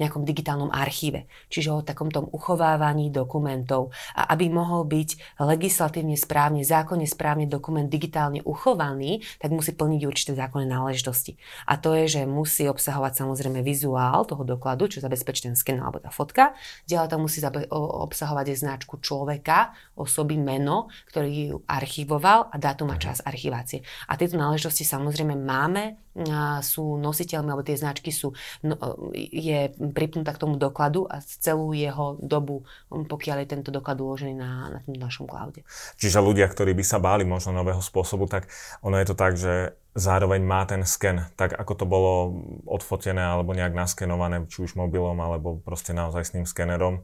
nejakom 0.02 0.26
digitálnom 0.26 0.74
archíve, 0.74 1.30
čiže 1.50 1.70
o 1.70 1.86
takom 1.86 2.10
tom 2.10 2.26
uchovávaní 2.30 3.14
dokumentov, 3.14 3.94
a 4.18 4.34
aby 4.34 4.50
mohol 4.50 4.90
byť 4.90 5.42
legislatívne 5.56 6.20
správne, 6.20 6.62
zákonne 6.62 7.08
správne 7.08 7.48
dokument 7.48 7.88
digitálne 7.88 8.44
uchovaný, 8.44 9.24
tak 9.40 9.56
musí 9.56 9.72
plniť 9.72 10.02
určité 10.06 10.32
zákonné 10.36 10.68
náležitosti. 10.68 11.40
A 11.66 11.80
to 11.80 11.96
je, 11.96 12.20
že 12.20 12.22
musí 12.28 12.68
obsahovať 12.68 13.24
samozrejme 13.24 13.64
vizuál 13.64 14.28
toho 14.28 14.44
dokladu, 14.44 14.92
čo 14.92 15.00
zabezpečí 15.00 15.48
ten 15.48 15.56
sken 15.56 15.80
alebo 15.80 16.04
tá 16.04 16.12
fotka. 16.12 16.54
Ďalej 16.86 17.10
to 17.10 17.18
musí 17.18 17.40
obsahovať 17.74 18.46
aj 18.52 18.58
značku 18.60 19.00
človeka, 19.00 19.72
osoby, 19.96 20.36
meno, 20.36 20.92
ktorý 21.10 21.32
ju 21.32 21.58
archivoval 21.66 22.52
a 22.52 22.56
dátum 22.60 22.92
a 22.92 23.00
čas 23.00 23.24
archivácie. 23.24 23.82
A 24.12 24.20
tieto 24.20 24.36
náležitosti 24.36 24.84
samozrejme 24.84 25.34
máme 25.40 26.05
sú 26.64 26.96
nositeľmi, 26.96 27.52
alebo 27.52 27.68
tie 27.68 27.76
značky 27.76 28.08
sú, 28.08 28.32
no, 28.64 28.80
je 29.16 29.68
pripnutá 29.92 30.32
k 30.32 30.42
tomu 30.48 30.56
dokladu 30.56 31.04
a 31.12 31.20
celú 31.20 31.76
jeho 31.76 32.16
dobu, 32.24 32.64
pokiaľ 32.88 33.44
je 33.44 33.52
tento 33.52 33.70
doklad 33.70 34.00
uložený 34.00 34.32
na, 34.32 34.72
na 34.72 34.80
tom 34.80 34.96
našom 34.96 35.28
cloude. 35.28 35.68
Čiže 36.00 36.24
ľudia, 36.24 36.48
ktorí 36.48 36.72
by 36.72 36.84
sa 36.88 37.04
báli 37.04 37.28
možno 37.28 37.52
nového 37.52 37.84
spôsobu, 37.84 38.32
tak 38.32 38.48
ono 38.80 38.96
je 38.96 39.08
to 39.12 39.16
tak, 39.16 39.36
že 39.36 39.76
zároveň 39.96 40.44
má 40.44 40.64
ten 40.64 40.84
sken, 40.88 41.28
tak 41.40 41.56
ako 41.56 41.74
to 41.76 41.86
bolo 41.88 42.12
odfotené 42.68 43.24
alebo 43.24 43.56
nejak 43.56 43.76
naskenované, 43.76 44.44
či 44.48 44.64
už 44.64 44.76
mobilom 44.76 45.16
alebo 45.20 45.60
proste 45.64 45.96
naozaj 45.96 46.24
s 46.24 46.34
tým 46.36 46.46
skenerom, 46.48 47.04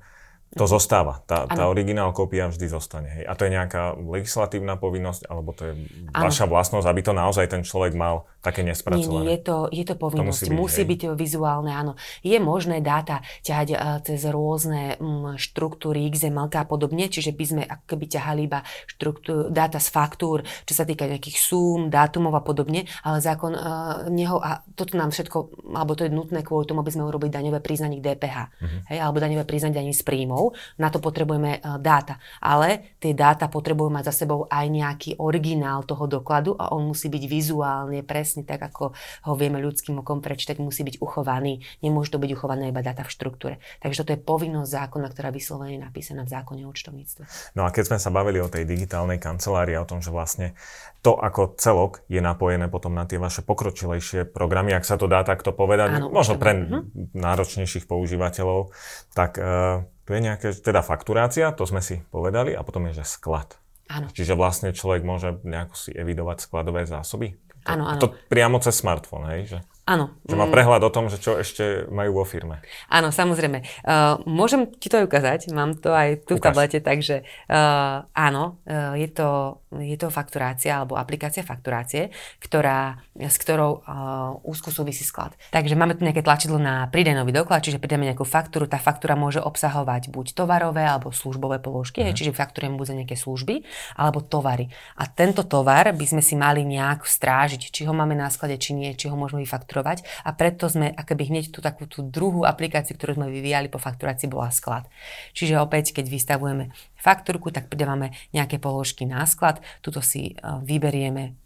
to 0.52 0.68
zostáva. 0.68 1.24
Tá, 1.24 1.48
tá 1.48 1.72
originál 1.72 2.12
kópia 2.12 2.52
vždy 2.52 2.68
zostane. 2.68 3.08
Hej. 3.08 3.24
A 3.24 3.34
to 3.40 3.48
je 3.48 3.56
nejaká 3.56 3.96
legislatívna 3.96 4.76
povinnosť, 4.76 5.32
alebo 5.32 5.56
to 5.56 5.72
je 5.72 5.74
ano. 6.12 6.28
vaša 6.28 6.44
vlastnosť, 6.44 6.88
aby 6.92 7.02
to 7.08 7.14
naozaj 7.16 7.48
ten 7.48 7.64
človek 7.64 7.96
mal 7.96 8.28
také 8.44 8.66
nespracované? 8.66 9.24
Nie, 9.24 9.28
nie 9.32 9.36
je, 9.38 9.42
to, 9.48 9.58
je 9.72 9.86
to 9.88 9.96
povinnosť. 9.96 10.20
To 10.20 10.28
musí, 10.28 10.44
byť, 10.52 10.58
musí 10.58 10.82
byť 10.84 11.02
vizuálne, 11.16 11.72
áno. 11.72 11.94
Je 12.26 12.36
možné 12.42 12.84
dáta 12.84 13.24
ťahať 13.48 13.68
uh, 13.72 13.80
cez 14.04 14.28
rôzne 14.28 15.00
um, 15.00 15.38
štruktúry 15.40 16.10
XML 16.12 16.52
a 16.52 16.66
podobne, 16.68 17.08
čiže 17.08 17.32
by 17.32 17.46
sme 17.46 17.64
ako 17.64 17.86
keby 17.96 18.06
ťahali 18.12 18.42
iba 18.50 18.60
štruktúr, 18.92 19.54
dáta 19.54 19.80
z 19.80 19.88
faktúr, 19.94 20.44
čo 20.68 20.74
sa 20.74 20.84
týka 20.84 21.06
nejakých 21.06 21.38
súm, 21.38 21.88
dátumov 21.94 22.34
a 22.36 22.44
podobne, 22.44 22.90
ale 23.06 23.22
zákon 23.22 23.54
uh, 23.54 24.10
neho, 24.10 24.42
a 24.42 24.66
toto 24.74 24.98
nám 24.98 25.14
všetko, 25.14 25.70
alebo 25.78 25.94
to 25.94 26.10
je 26.10 26.12
nutné 26.12 26.42
kvôli 26.42 26.66
tomu, 26.66 26.82
aby 26.82 26.92
sme 26.92 27.06
urobili 27.06 27.30
daňové 27.30 27.62
priznanie 27.62 28.02
k 28.02 28.18
DPH, 28.18 28.38
uh-huh. 28.42 28.80
hej, 28.90 29.00
alebo 29.00 29.22
daňové 29.22 29.46
priznanie 29.46 29.78
daní 29.78 29.94
z 29.94 30.02
príjmov, 30.02 30.41
na 30.82 30.90
to 30.90 30.98
potrebujeme 30.98 31.62
uh, 31.62 31.78
dáta. 31.78 32.18
Ale 32.42 32.98
tie 32.98 33.14
dáta 33.14 33.46
potrebujú 33.46 33.94
mať 33.94 34.10
za 34.10 34.26
sebou 34.26 34.50
aj 34.50 34.66
nejaký 34.66 35.12
originál 35.22 35.86
toho 35.86 36.10
dokladu 36.10 36.58
a 36.58 36.74
on 36.74 36.90
musí 36.90 37.08
byť 37.12 37.24
vizuálne 37.30 38.02
presne 38.02 38.42
tak, 38.42 38.62
ako 38.66 38.98
ho 38.98 39.34
vieme 39.38 39.62
ľudským 39.62 40.02
okom 40.02 40.24
prečítať, 40.26 40.58
musí 40.58 40.82
byť 40.82 40.98
uchovaný. 41.04 41.62
Nemôže 41.86 42.14
to 42.14 42.22
byť 42.22 42.32
uchované 42.34 42.74
iba 42.74 42.82
data 42.82 43.06
v 43.06 43.14
štruktúre. 43.14 43.56
Takže 43.84 44.02
toto 44.02 44.14
je 44.16 44.20
povinnosť 44.22 44.70
zákona, 44.72 45.08
ktorá 45.14 45.30
vyslovene 45.30 45.78
je 45.78 45.82
napísaná 45.82 46.24
v 46.26 46.34
zákone 46.34 46.62
o 46.66 46.72
účtovníctve. 46.72 47.54
No 47.60 47.68
a 47.68 47.70
keď 47.70 47.94
sme 47.94 48.00
sa 48.00 48.10
bavili 48.10 48.40
o 48.40 48.48
tej 48.48 48.64
digitálnej 48.64 49.20
kancelárii, 49.20 49.76
o 49.76 49.86
tom, 49.86 50.00
že 50.00 50.10
vlastne 50.10 50.56
to 51.02 51.18
ako 51.18 51.58
celok 51.58 52.06
je 52.06 52.22
napojené 52.22 52.70
potom 52.70 52.94
na 52.94 53.10
tie 53.10 53.18
vaše 53.18 53.42
pokročilejšie 53.42 54.30
programy, 54.30 54.72
ak 54.78 54.86
sa 54.86 55.02
to 55.02 55.10
dá 55.10 55.26
takto 55.26 55.50
povedať, 55.50 55.98
Áno, 55.98 56.14
možno 56.14 56.38
pre 56.38 56.54
uh-huh. 56.54 56.86
náročnejších 57.18 57.90
používateľov, 57.90 58.70
tak 59.18 59.42
uh, 59.42 59.84
tu 60.06 60.10
je 60.18 60.22
nejaká 60.22 60.52
teda 60.58 60.82
fakturácia, 60.82 61.54
to 61.54 61.66
sme 61.66 61.80
si 61.80 62.02
povedali, 62.10 62.54
a 62.58 62.62
potom 62.66 62.90
je, 62.90 63.02
že 63.02 63.06
sklad. 63.06 63.58
Áno. 63.92 64.08
Čiže 64.10 64.40
vlastne 64.40 64.72
človek 64.72 65.04
môže 65.04 65.44
nejako 65.44 65.76
si 65.76 65.92
evidovať 65.92 66.48
skladové 66.48 66.88
zásoby? 66.88 67.36
Áno, 67.68 67.86
áno. 67.86 68.02
To 68.02 68.10
priamo 68.10 68.58
cez 68.58 68.82
smartfón, 68.82 69.30
hej? 69.30 69.54
Že, 69.54 69.60
áno. 69.86 70.18
Že 70.26 70.34
má 70.34 70.48
mm. 70.50 70.54
prehľad 70.56 70.82
o 70.82 70.90
tom, 70.90 71.14
že 71.14 71.22
čo 71.22 71.38
ešte 71.38 71.86
majú 71.94 72.24
vo 72.24 72.26
firme. 72.26 72.66
Áno, 72.90 73.14
samozrejme. 73.14 73.62
Uh, 73.86 74.18
môžem 74.26 74.66
ti 74.82 74.90
to 74.90 74.98
aj 74.98 75.06
ukázať, 75.06 75.40
mám 75.54 75.78
to 75.78 75.94
aj 75.94 76.26
tu 76.26 76.40
Ukáž. 76.40 76.42
v 76.42 76.46
tablete, 76.50 76.78
takže 76.82 77.22
uh, 77.52 78.02
áno, 78.18 78.58
uh, 78.66 78.98
je, 78.98 79.06
to, 79.14 79.62
je 79.78 79.94
to 79.94 80.10
fakturácia 80.10 80.82
alebo 80.82 80.98
aplikácia 80.98 81.46
fakturácie, 81.46 82.10
ktorá, 82.42 82.98
s 83.18 83.36
ktorou 83.42 83.84
uh, 83.84 84.40
úzko 84.48 84.72
súvisí 84.72 85.04
sklad. 85.04 85.36
Takže 85.52 85.76
máme 85.76 86.00
tu 86.00 86.08
nejaké 86.08 86.24
tlačidlo 86.24 86.56
na 86.56 86.88
pridaj 86.88 87.18
nový 87.18 87.36
doklad, 87.36 87.60
čiže 87.60 87.82
pridáme 87.82 88.08
nejakú 88.08 88.24
faktúru, 88.24 88.72
tá 88.72 88.80
faktúra 88.80 89.20
môže 89.20 89.44
obsahovať 89.44 90.08
buď 90.08 90.32
tovarové 90.32 90.88
alebo 90.88 91.12
službové 91.12 91.60
položky, 91.60 92.06
uh-huh. 92.06 92.16
čiže 92.16 92.32
faktúrujeme 92.32 92.80
buď 92.80 92.88
za 92.88 92.96
nejaké 92.96 93.16
služby 93.20 93.68
alebo 94.00 94.24
tovary. 94.24 94.72
A 94.96 95.12
tento 95.12 95.44
tovar 95.44 95.92
by 95.92 96.06
sme 96.08 96.24
si 96.24 96.40
mali 96.40 96.64
nejak 96.64 97.04
strážiť 97.04 97.72
či 97.72 97.84
ho 97.88 97.92
máme 97.92 98.16
na 98.16 98.32
sklade, 98.32 98.56
či 98.60 98.72
nie, 98.72 98.96
či 98.96 99.12
ho 99.12 99.16
môžeme 99.20 99.42
vyfakturovať. 99.44 100.06
A 100.28 100.32
preto 100.36 100.72
sme 100.72 100.92
akoby 100.92 101.32
hneď 101.32 101.50
tú 101.50 101.60
takú 101.64 101.88
tú 101.88 102.06
druhú 102.06 102.48
aplikáciu, 102.48 102.96
ktorú 102.96 103.18
sme 103.18 103.28
vyvíjali 103.34 103.72
po 103.72 103.82
fakturácii, 103.82 104.30
bola 104.30 104.52
sklad. 104.54 104.86
Čiže 105.34 105.60
opäť, 105.60 105.98
keď 105.98 106.06
vystavujeme 106.12 106.76
faktúrku, 107.00 107.50
tak 107.50 107.72
pridávame 107.72 108.14
nejaké 108.36 108.62
položky 108.62 109.10
na 109.10 109.26
sklad. 109.26 109.60
Tuto 109.82 110.06
si 110.06 110.38
vyberieme, 110.42 111.41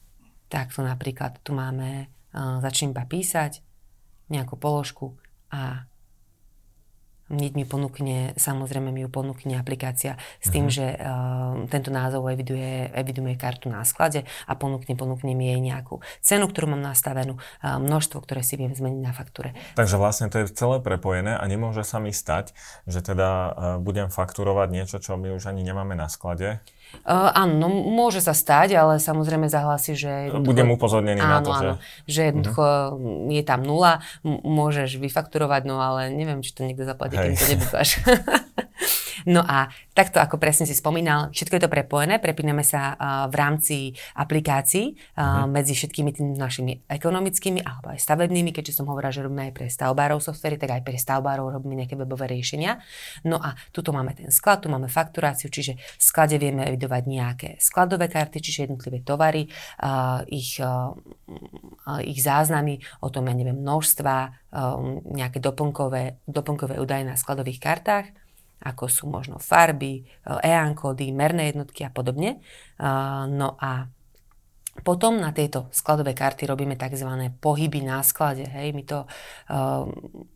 takto 0.56 0.80
napríklad 0.80 1.44
tu 1.44 1.52
máme, 1.52 2.08
uh, 2.32 2.64
začnem 2.64 2.96
iba 2.96 3.04
písať 3.04 3.60
nejakú 4.32 4.56
položku 4.56 5.20
a 5.52 5.84
Hneď 7.26 7.58
mi 7.58 7.66
ponúkne, 7.66 8.38
samozrejme 8.38 8.94
mi 8.94 9.02
ju 9.02 9.10
ponúkne 9.10 9.58
aplikácia 9.58 10.14
s 10.38 10.54
tým, 10.54 10.70
uh-huh. 10.70 10.78
že 10.78 10.86
uh, 10.94 11.66
tento 11.74 11.90
názov 11.90 12.30
eviduje, 12.30 12.94
eviduje 12.94 13.34
kartu 13.34 13.66
na 13.66 13.82
sklade 13.82 14.30
a 14.46 14.54
ponúkne, 14.54 14.94
ponúkne 14.94 15.34
mi 15.34 15.50
jej 15.50 15.58
nejakú 15.58 16.06
cenu, 16.22 16.46
ktorú 16.46 16.78
mám 16.78 16.86
nastavenú, 16.86 17.42
uh, 17.42 17.82
množstvo, 17.82 18.22
ktoré 18.22 18.46
si 18.46 18.62
viem 18.62 18.78
zmeniť 18.78 19.02
na 19.02 19.10
faktúre. 19.10 19.58
Takže 19.74 19.98
vlastne 19.98 20.30
to 20.30 20.46
je 20.46 20.54
celé 20.54 20.78
prepojené 20.86 21.34
a 21.34 21.42
nemôže 21.50 21.82
sa 21.82 21.98
mi 21.98 22.14
stať, 22.14 22.54
že 22.86 23.02
teda 23.02 23.30
uh, 23.34 23.50
budem 23.82 24.14
fakturovať 24.14 24.68
niečo, 24.70 25.02
čo 25.02 25.18
my 25.18 25.34
už 25.34 25.50
ani 25.50 25.66
nemáme 25.66 25.98
na 25.98 26.06
sklade 26.06 26.62
Uh, 27.06 27.30
áno, 27.38 27.54
no, 27.62 27.68
môže 27.70 28.18
sa 28.18 28.34
stať, 28.34 28.74
ale 28.80 28.98
samozrejme 28.98 29.46
zahlási, 29.46 29.94
že... 29.94 30.34
Budem 30.42 30.74
upozornený 30.74 31.22
áno, 31.22 31.30
na 31.30 31.40
to, 31.46 31.52
áno, 31.54 31.62
že... 31.62 31.72
že 32.10 32.22
jednoducho 32.34 32.66
uh-huh. 32.66 33.30
je 33.30 33.44
tam 33.46 33.62
nula, 33.62 34.02
m- 34.26 34.42
môžeš 34.42 34.98
vyfakturovať, 34.98 35.70
no 35.70 35.78
ale 35.78 36.10
neviem, 36.10 36.42
či 36.42 36.56
to 36.56 36.66
niekto 36.66 36.82
zaplatí, 36.82 37.14
keď 37.14 37.38
to 37.38 37.46
nebudúš. 37.54 37.90
No 39.24 39.40
a 39.40 39.72
takto, 39.96 40.20
ako 40.20 40.36
presne 40.36 40.68
si 40.68 40.76
spomínal, 40.76 41.32
všetko 41.32 41.56
je 41.56 41.64
to 41.64 41.72
prepojené, 41.72 42.20
prepíname 42.20 42.68
sa 42.68 42.94
uh, 42.94 42.98
v 43.32 43.36
rámci 43.40 43.78
aplikácií 44.20 44.92
uh, 44.92 45.00
uh-huh. 45.16 45.48
medzi 45.48 45.72
všetkými 45.72 46.12
tými 46.12 46.36
našimi 46.36 46.84
ekonomickými 46.92 47.64
alebo 47.64 47.96
aj 47.96 48.04
stavebnými, 48.04 48.52
keďže 48.52 48.84
som 48.84 48.92
hovorila, 48.92 49.16
že 49.16 49.24
robíme 49.24 49.48
aj 49.50 49.54
pre 49.56 49.66
stavbárov 49.72 50.20
softvery, 50.20 50.60
tak 50.60 50.76
aj 50.76 50.82
pre 50.84 51.00
stavbárov 51.00 51.56
robíme 51.56 51.80
nejaké 51.80 51.96
webové 51.96 52.28
riešenia. 52.28 52.84
No 53.24 53.40
a 53.40 53.56
tuto 53.72 53.96
máme 53.96 54.12
ten 54.12 54.28
sklad, 54.28 54.66
tu 54.66 54.68
máme 54.68 54.92
fakturáciu, 54.92 55.48
čiže 55.48 55.80
v 55.80 56.04
sklade 56.04 56.36
vieme 56.36 56.68
evidovať 56.68 57.04
nejaké 57.08 57.50
skladové 57.64 58.12
karty, 58.12 58.44
čiže 58.44 58.68
jednotlivé 58.68 59.00
tovary, 59.06 59.48
uh, 59.80 60.28
ich, 60.28 60.60
uh, 60.60 60.92
ich 62.04 62.20
záznamy 62.20 62.84
o 63.00 63.08
tom, 63.08 63.32
ja 63.32 63.36
neviem, 63.38 63.62
množstva, 63.64 64.16
uh, 64.52 64.80
nejaké 65.08 65.40
doplnkové, 65.40 66.20
doplnkové 66.28 66.82
údaje 66.82 67.08
na 67.08 67.16
skladových 67.16 67.62
kartách 67.62 68.25
ako 68.62 68.84
sú 68.88 69.06
možno 69.12 69.42
farby, 69.42 70.06
EAN 70.24 70.78
kódy, 70.78 71.12
merné 71.12 71.52
jednotky 71.52 71.84
a 71.84 71.92
podobne. 71.92 72.40
No 73.30 73.60
a 73.60 73.92
potom 74.84 75.16
na 75.24 75.32
tejto 75.32 75.72
skladové 75.72 76.12
karty 76.12 76.52
robíme 76.52 76.76
tzv. 76.76 77.08
pohyby 77.40 77.80
na 77.80 78.04
sklade. 78.04 78.44
Hej, 78.44 78.76
my 78.76 78.84
to, 78.84 79.08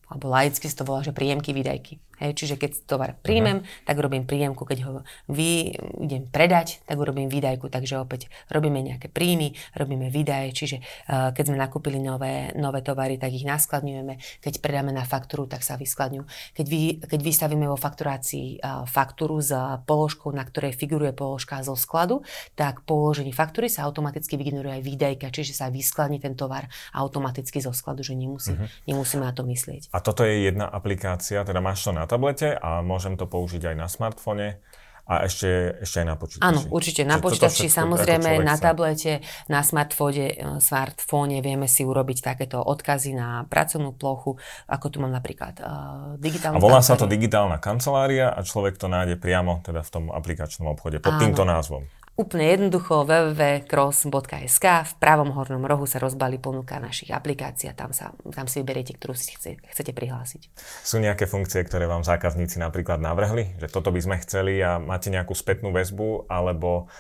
alebo 0.10 0.26
laicky 0.28 0.66
si 0.66 0.76
to 0.76 0.84
volá, 0.84 1.06
že 1.06 1.14
príjemky, 1.14 1.54
výdajky. 1.54 2.02
Hej, 2.20 2.36
čiže 2.36 2.56
keď 2.60 2.84
tovar 2.84 3.16
príjmem, 3.24 3.64
uh-huh. 3.64 3.88
tak 3.88 3.96
robím 3.96 4.28
príjemku, 4.28 4.68
keď 4.68 4.80
ho 4.84 4.92
vy, 5.32 5.72
idem 6.04 6.28
predať, 6.28 6.84
tak 6.84 7.00
urobím 7.00 7.32
výdajku, 7.32 7.72
takže 7.72 7.96
opäť 7.96 8.28
robíme 8.52 8.84
nejaké 8.84 9.08
príjmy, 9.08 9.56
robíme 9.72 10.12
výdaje, 10.12 10.52
čiže 10.52 10.78
uh, 10.84 11.32
keď 11.32 11.44
sme 11.48 11.58
nakúpili 11.58 12.04
nové, 12.04 12.52
nové 12.60 12.84
tovary, 12.84 13.16
tak 13.16 13.32
ich 13.32 13.48
naskladňujeme, 13.48 14.44
keď 14.44 14.54
predáme 14.60 14.92
na 14.92 15.08
faktúru, 15.08 15.48
tak 15.48 15.64
sa 15.64 15.80
vyskladňujú. 15.80 16.28
Keď, 16.60 16.66
vy, 16.68 16.82
keď 17.08 17.20
vystavíme 17.24 17.64
vo 17.72 17.80
fakturácii 17.80 18.60
uh, 18.60 18.84
faktúru 18.84 19.40
s 19.40 19.56
položkou, 19.88 20.36
na 20.36 20.44
ktorej 20.44 20.76
figuruje 20.76 21.16
položka 21.16 21.64
zo 21.64 21.80
skladu, 21.80 22.20
tak 22.60 22.84
po 22.84 23.00
uložení 23.00 23.32
faktúry 23.32 23.72
sa 23.72 23.88
automaticky 23.88 24.36
vygeneruje 24.36 24.76
aj 24.76 24.84
výdajka, 24.84 25.32
čiže 25.32 25.56
sa 25.56 25.72
vyskladní 25.72 26.20
ten 26.20 26.36
tovar 26.36 26.68
automaticky 26.92 27.64
zo 27.64 27.72
skladu, 27.72 28.04
že 28.04 28.12
nemusí, 28.12 28.60
uh-huh. 28.60 28.68
nemusíme 28.92 29.24
na 29.24 29.32
to 29.32 29.48
myslieť. 29.48 29.88
A 29.96 29.99
toto 30.00 30.26
je 30.26 30.50
jedna 30.52 30.68
aplikácia, 30.68 31.46
teda 31.46 31.60
máš 31.64 31.86
to 31.86 31.92
na 31.92 32.06
tablete 32.10 32.56
a 32.56 32.82
môžem 32.86 33.16
to 33.16 33.26
použiť 33.26 33.74
aj 33.74 33.76
na 33.76 33.88
smartfóne. 33.88 34.62
A 35.10 35.26
ešte, 35.26 35.82
ešte 35.82 36.06
aj 36.06 36.08
na 36.08 36.16
počítači. 36.22 36.46
Áno, 36.46 36.62
určite. 36.70 37.02
Na 37.02 37.18
počítači 37.18 37.66
samozrejme, 37.66 38.46
na 38.46 38.62
tablete, 38.62 39.26
na 39.50 39.66
smartfóne, 39.66 40.38
smartfóne 40.62 41.42
vieme 41.42 41.66
si 41.66 41.82
urobiť 41.82 42.22
takéto 42.22 42.62
odkazy 42.62 43.18
na 43.18 43.42
pracovnú 43.50 43.98
plochu, 43.98 44.38
ako 44.70 44.86
tu 44.94 45.02
mám 45.02 45.10
napríklad 45.10 45.58
uh, 45.66 46.14
digitálnu 46.22 46.62
A 46.62 46.62
volá 46.62 46.86
sa 46.86 46.94
to 46.94 47.10
digitálna 47.10 47.58
kancelária 47.58 48.30
a 48.30 48.46
človek 48.46 48.78
to 48.78 48.86
nájde 48.86 49.18
priamo 49.18 49.66
teda 49.66 49.82
v 49.82 49.90
tom 49.90 50.14
aplikačnom 50.14 50.78
obchode 50.78 51.02
pod 51.02 51.18
Áno. 51.18 51.22
týmto 51.26 51.42
názvom. 51.42 51.90
Úplne 52.20 52.52
jednoducho 52.52 53.08
www.cross.sk 53.08 54.66
v 54.84 54.94
pravom 55.00 55.32
hornom 55.40 55.64
rohu 55.64 55.88
sa 55.88 56.04
rozbalí 56.04 56.36
ponuka 56.36 56.76
našich 56.76 57.16
aplikácií 57.16 57.72
a 57.72 57.74
tam, 57.74 57.96
sa, 57.96 58.12
tam 58.36 58.44
si 58.44 58.60
vyberiete, 58.60 58.92
ktorú 58.92 59.16
si 59.16 59.40
chce, 59.40 59.56
chcete 59.64 59.96
prihlásiť. 59.96 60.52
Sú 60.84 61.00
nejaké 61.00 61.32
funkcie, 61.32 61.64
ktoré 61.64 61.88
vám 61.88 62.04
zákazníci 62.04 62.60
napríklad 62.60 63.00
navrhli? 63.00 63.56
Že 63.64 63.72
toto 63.72 63.96
by 63.96 64.04
sme 64.04 64.16
chceli 64.20 64.60
a 64.60 64.84
máte 64.84 65.08
nejakú 65.08 65.32
spätnú 65.32 65.72
väzbu 65.72 66.28
alebo 66.28 66.92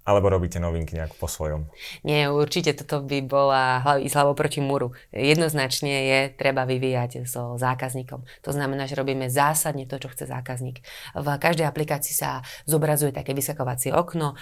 Alebo 0.00 0.32
robíte 0.32 0.56
novinky 0.56 0.96
nejak 0.96 1.12
po 1.20 1.28
svojom? 1.28 1.68
Nie, 2.08 2.32
určite 2.32 2.72
toto 2.72 3.04
by 3.04 3.20
bola 3.20 3.84
ísť 4.00 4.16
hlavou 4.16 4.32
proti 4.32 4.64
múru. 4.64 4.96
Jednoznačne 5.12 5.92
je 5.92 6.20
treba 6.32 6.64
vyvíjať 6.64 7.28
so 7.28 7.60
zákazníkom. 7.60 8.24
To 8.42 8.50
znamená, 8.50 8.88
že 8.88 8.96
robíme 8.96 9.28
zásadne 9.28 9.84
to, 9.84 10.00
čo 10.00 10.08
chce 10.08 10.24
zákazník. 10.24 10.80
V 11.12 11.26
každej 11.28 11.68
aplikácii 11.68 12.16
sa 12.16 12.40
zobrazuje 12.64 13.12
také 13.12 13.36
vyskakovacie 13.36 13.92
okno, 13.92 14.40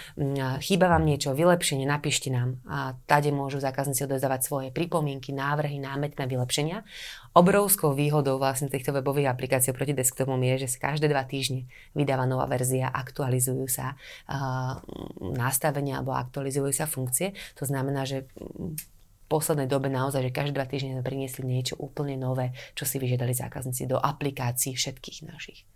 chýba 0.63 0.87
vám 0.87 1.03
niečo, 1.03 1.35
vylepšenie, 1.35 1.83
napíšte 1.83 2.31
nám. 2.31 2.63
A 2.63 2.95
tade 3.03 3.29
môžu 3.35 3.59
zákazníci 3.59 4.07
odozdávať 4.07 4.47
svoje 4.47 4.67
pripomienky, 4.71 5.35
návrhy, 5.35 5.75
námetné 5.83 6.23
vylepšenia. 6.23 6.87
Obrovskou 7.29 7.93
výhodou 7.93 8.41
vlastne 8.41 8.73
týchto 8.73 8.89
webových 8.89 9.29
aplikácií 9.29 9.69
proti 9.69 9.93
desktopom 9.93 10.41
je, 10.41 10.65
že 10.65 10.75
sa 10.75 10.91
každé 10.91 11.05
dva 11.09 11.21
týždne 11.29 11.69
vydáva 11.93 12.25
nová 12.25 12.49
verzia, 12.49 12.89
aktualizujú 12.89 13.69
sa 13.69 13.93
uh, 13.93 14.81
nastavenia 15.21 16.01
alebo 16.01 16.17
aktualizujú 16.17 16.73
sa 16.73 16.89
funkcie. 16.89 17.37
To 17.61 17.69
znamená, 17.69 18.09
že 18.09 18.25
v 18.33 18.83
poslednej 19.29 19.69
dobe 19.69 19.93
naozaj, 19.93 20.25
že 20.25 20.33
každé 20.33 20.57
dva 20.57 20.65
týždne 20.65 20.97
sme 20.97 21.05
priniesli 21.05 21.45
niečo 21.45 21.77
úplne 21.77 22.17
nové, 22.17 22.49
čo 22.73 22.89
si 22.89 22.97
vyžiadali 22.97 23.37
zákazníci 23.37 23.85
do 23.85 24.01
aplikácií 24.01 24.73
všetkých 24.73 25.29
našich. 25.29 25.69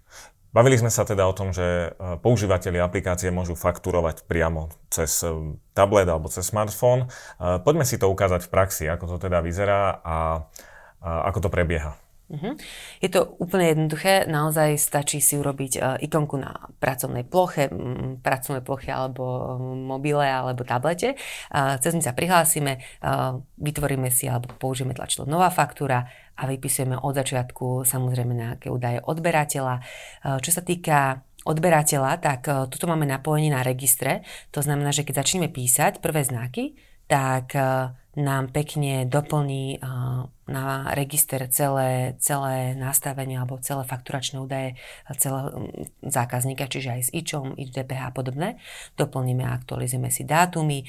Bavili 0.54 0.78
sme 0.78 0.94
sa 0.94 1.02
teda 1.02 1.26
o 1.26 1.34
tom, 1.34 1.50
že 1.50 1.98
používateľi 1.98 2.78
aplikácie 2.78 3.34
môžu 3.34 3.58
fakturovať 3.58 4.30
priamo 4.30 4.70
cez 4.90 5.26
tablet 5.74 6.06
alebo 6.06 6.30
cez 6.30 6.46
smartfón. 6.46 7.10
Poďme 7.42 7.86
si 7.86 7.98
to 7.98 8.06
ukázať 8.06 8.46
v 8.46 8.54
praxi, 8.54 8.86
ako 8.86 9.18
to 9.18 9.30
teda 9.30 9.42
vyzerá 9.42 9.98
a 10.06 10.46
ako 11.04 11.46
to 11.46 11.50
prebieha. 11.52 12.00
Uh-huh. 12.34 12.56
Je 13.04 13.12
to 13.12 13.36
úplne 13.38 13.76
jednoduché, 13.76 14.26
naozaj 14.26 14.80
stačí 14.80 15.20
si 15.20 15.36
urobiť 15.36 15.74
uh, 15.78 16.00
ikonku 16.00 16.40
na 16.40 16.56
pracovnej 16.80 17.28
ploche, 17.28 17.68
pracovnej 18.24 18.64
ploche 18.64 18.90
alebo 18.90 19.54
mobile 19.76 20.24
alebo 20.24 20.64
tablete. 20.64 21.20
Uh, 21.52 21.76
cez 21.78 21.94
sa 22.00 22.16
prihlásime, 22.16 22.80
uh, 23.04 23.38
vytvoríme 23.60 24.08
si 24.08 24.32
alebo 24.32 24.56
použijeme 24.56 24.96
tlačidlo 24.96 25.28
nová 25.28 25.52
faktúra 25.52 26.08
a 26.40 26.48
vypisujeme 26.48 26.96
od 26.98 27.14
začiatku 27.14 27.86
samozrejme 27.86 28.34
nejaké 28.34 28.74
údaje 28.74 28.98
odberateľa. 29.06 29.86
Čo 30.42 30.50
sa 30.50 30.66
týka 30.66 31.22
odberateľa, 31.46 32.18
tak 32.18 32.50
toto 32.74 32.90
máme 32.90 33.06
napojenie 33.06 33.54
na 33.54 33.62
registre. 33.62 34.26
To 34.50 34.66
znamená, 34.66 34.90
že 34.90 35.06
keď 35.06 35.22
začneme 35.22 35.54
písať 35.54 36.02
prvé 36.02 36.26
znaky, 36.26 36.74
tak 37.06 37.54
nám 38.14 38.54
pekne 38.54 39.10
doplní 39.10 39.82
na 40.44 40.92
register 40.92 41.48
celé, 41.48 42.20
celé 42.20 42.76
nastavenie 42.76 43.40
alebo 43.40 43.58
celé 43.64 43.88
fakturačné 43.88 44.44
údaje 44.44 44.76
celého 45.18 45.72
zákazníka, 46.04 46.68
čiže 46.68 46.90
aj 46.94 47.02
s 47.08 47.10
IČom, 47.16 47.56
IČ, 47.58 47.72
DPH 47.74 48.02
a 48.04 48.14
podobné. 48.14 48.60
Doplníme 49.00 49.48
a 49.48 49.56
aktualizujeme 49.56 50.12
si 50.12 50.28
dátumy, 50.28 50.84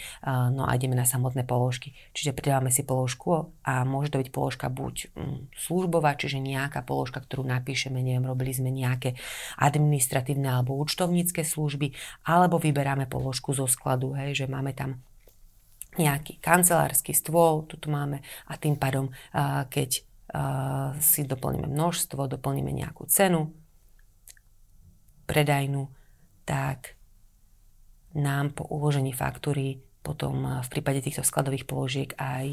no 0.52 0.66
a 0.66 0.74
ideme 0.74 0.98
na 0.98 1.06
samotné 1.06 1.46
položky. 1.46 1.94
Čiže 2.12 2.34
pridávame 2.34 2.74
si 2.74 2.82
položku 2.82 3.54
a 3.62 3.86
môže 3.86 4.12
to 4.12 4.20
byť 4.20 4.28
položka 4.34 4.66
buď 4.68 5.14
službová, 5.54 6.18
čiže 6.18 6.42
nejaká 6.42 6.82
položka, 6.82 7.22
ktorú 7.22 7.46
napíšeme, 7.46 8.02
neviem, 8.02 8.26
robili 8.26 8.52
sme 8.52 8.74
nejaké 8.74 9.14
administratívne 9.62 10.60
alebo 10.60 10.76
účtovnícke 10.76 11.46
služby, 11.46 11.94
alebo 12.26 12.58
vyberáme 12.58 13.06
položku 13.06 13.54
zo 13.54 13.70
skladu, 13.70 14.18
hej, 14.18 14.44
že 14.44 14.46
máme 14.50 14.74
tam 14.74 14.98
nejaký 15.96 16.42
kancelársky 16.42 17.14
stôl, 17.14 17.66
tu 17.68 17.78
máme 17.90 18.20
a 18.50 18.58
tým 18.58 18.74
pádom, 18.78 19.12
keď 19.70 20.02
si 20.98 21.20
doplníme 21.22 21.70
množstvo, 21.70 22.26
doplníme 22.26 22.74
nejakú 22.74 23.06
cenu 23.06 23.54
predajnú, 25.24 25.88
tak 26.44 26.98
nám 28.14 28.54
po 28.54 28.66
uložení 28.66 29.14
faktúry 29.14 29.80
potom 30.04 30.60
v 30.60 30.68
prípade 30.68 31.00
týchto 31.00 31.24
skladových 31.24 31.64
položiek 31.64 32.12
aj 32.20 32.46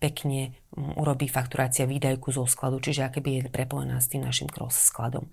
pekne 0.00 0.56
urobí 0.74 1.28
fakturácia 1.30 1.84
výdajku 1.84 2.32
zo 2.32 2.48
skladu, 2.48 2.80
čiže 2.80 3.06
akéby 3.06 3.30
je 3.38 3.52
prepojená 3.52 4.00
s 4.00 4.10
tým 4.10 4.24
našim 4.24 4.48
cross 4.48 4.90
skladom. 4.90 5.30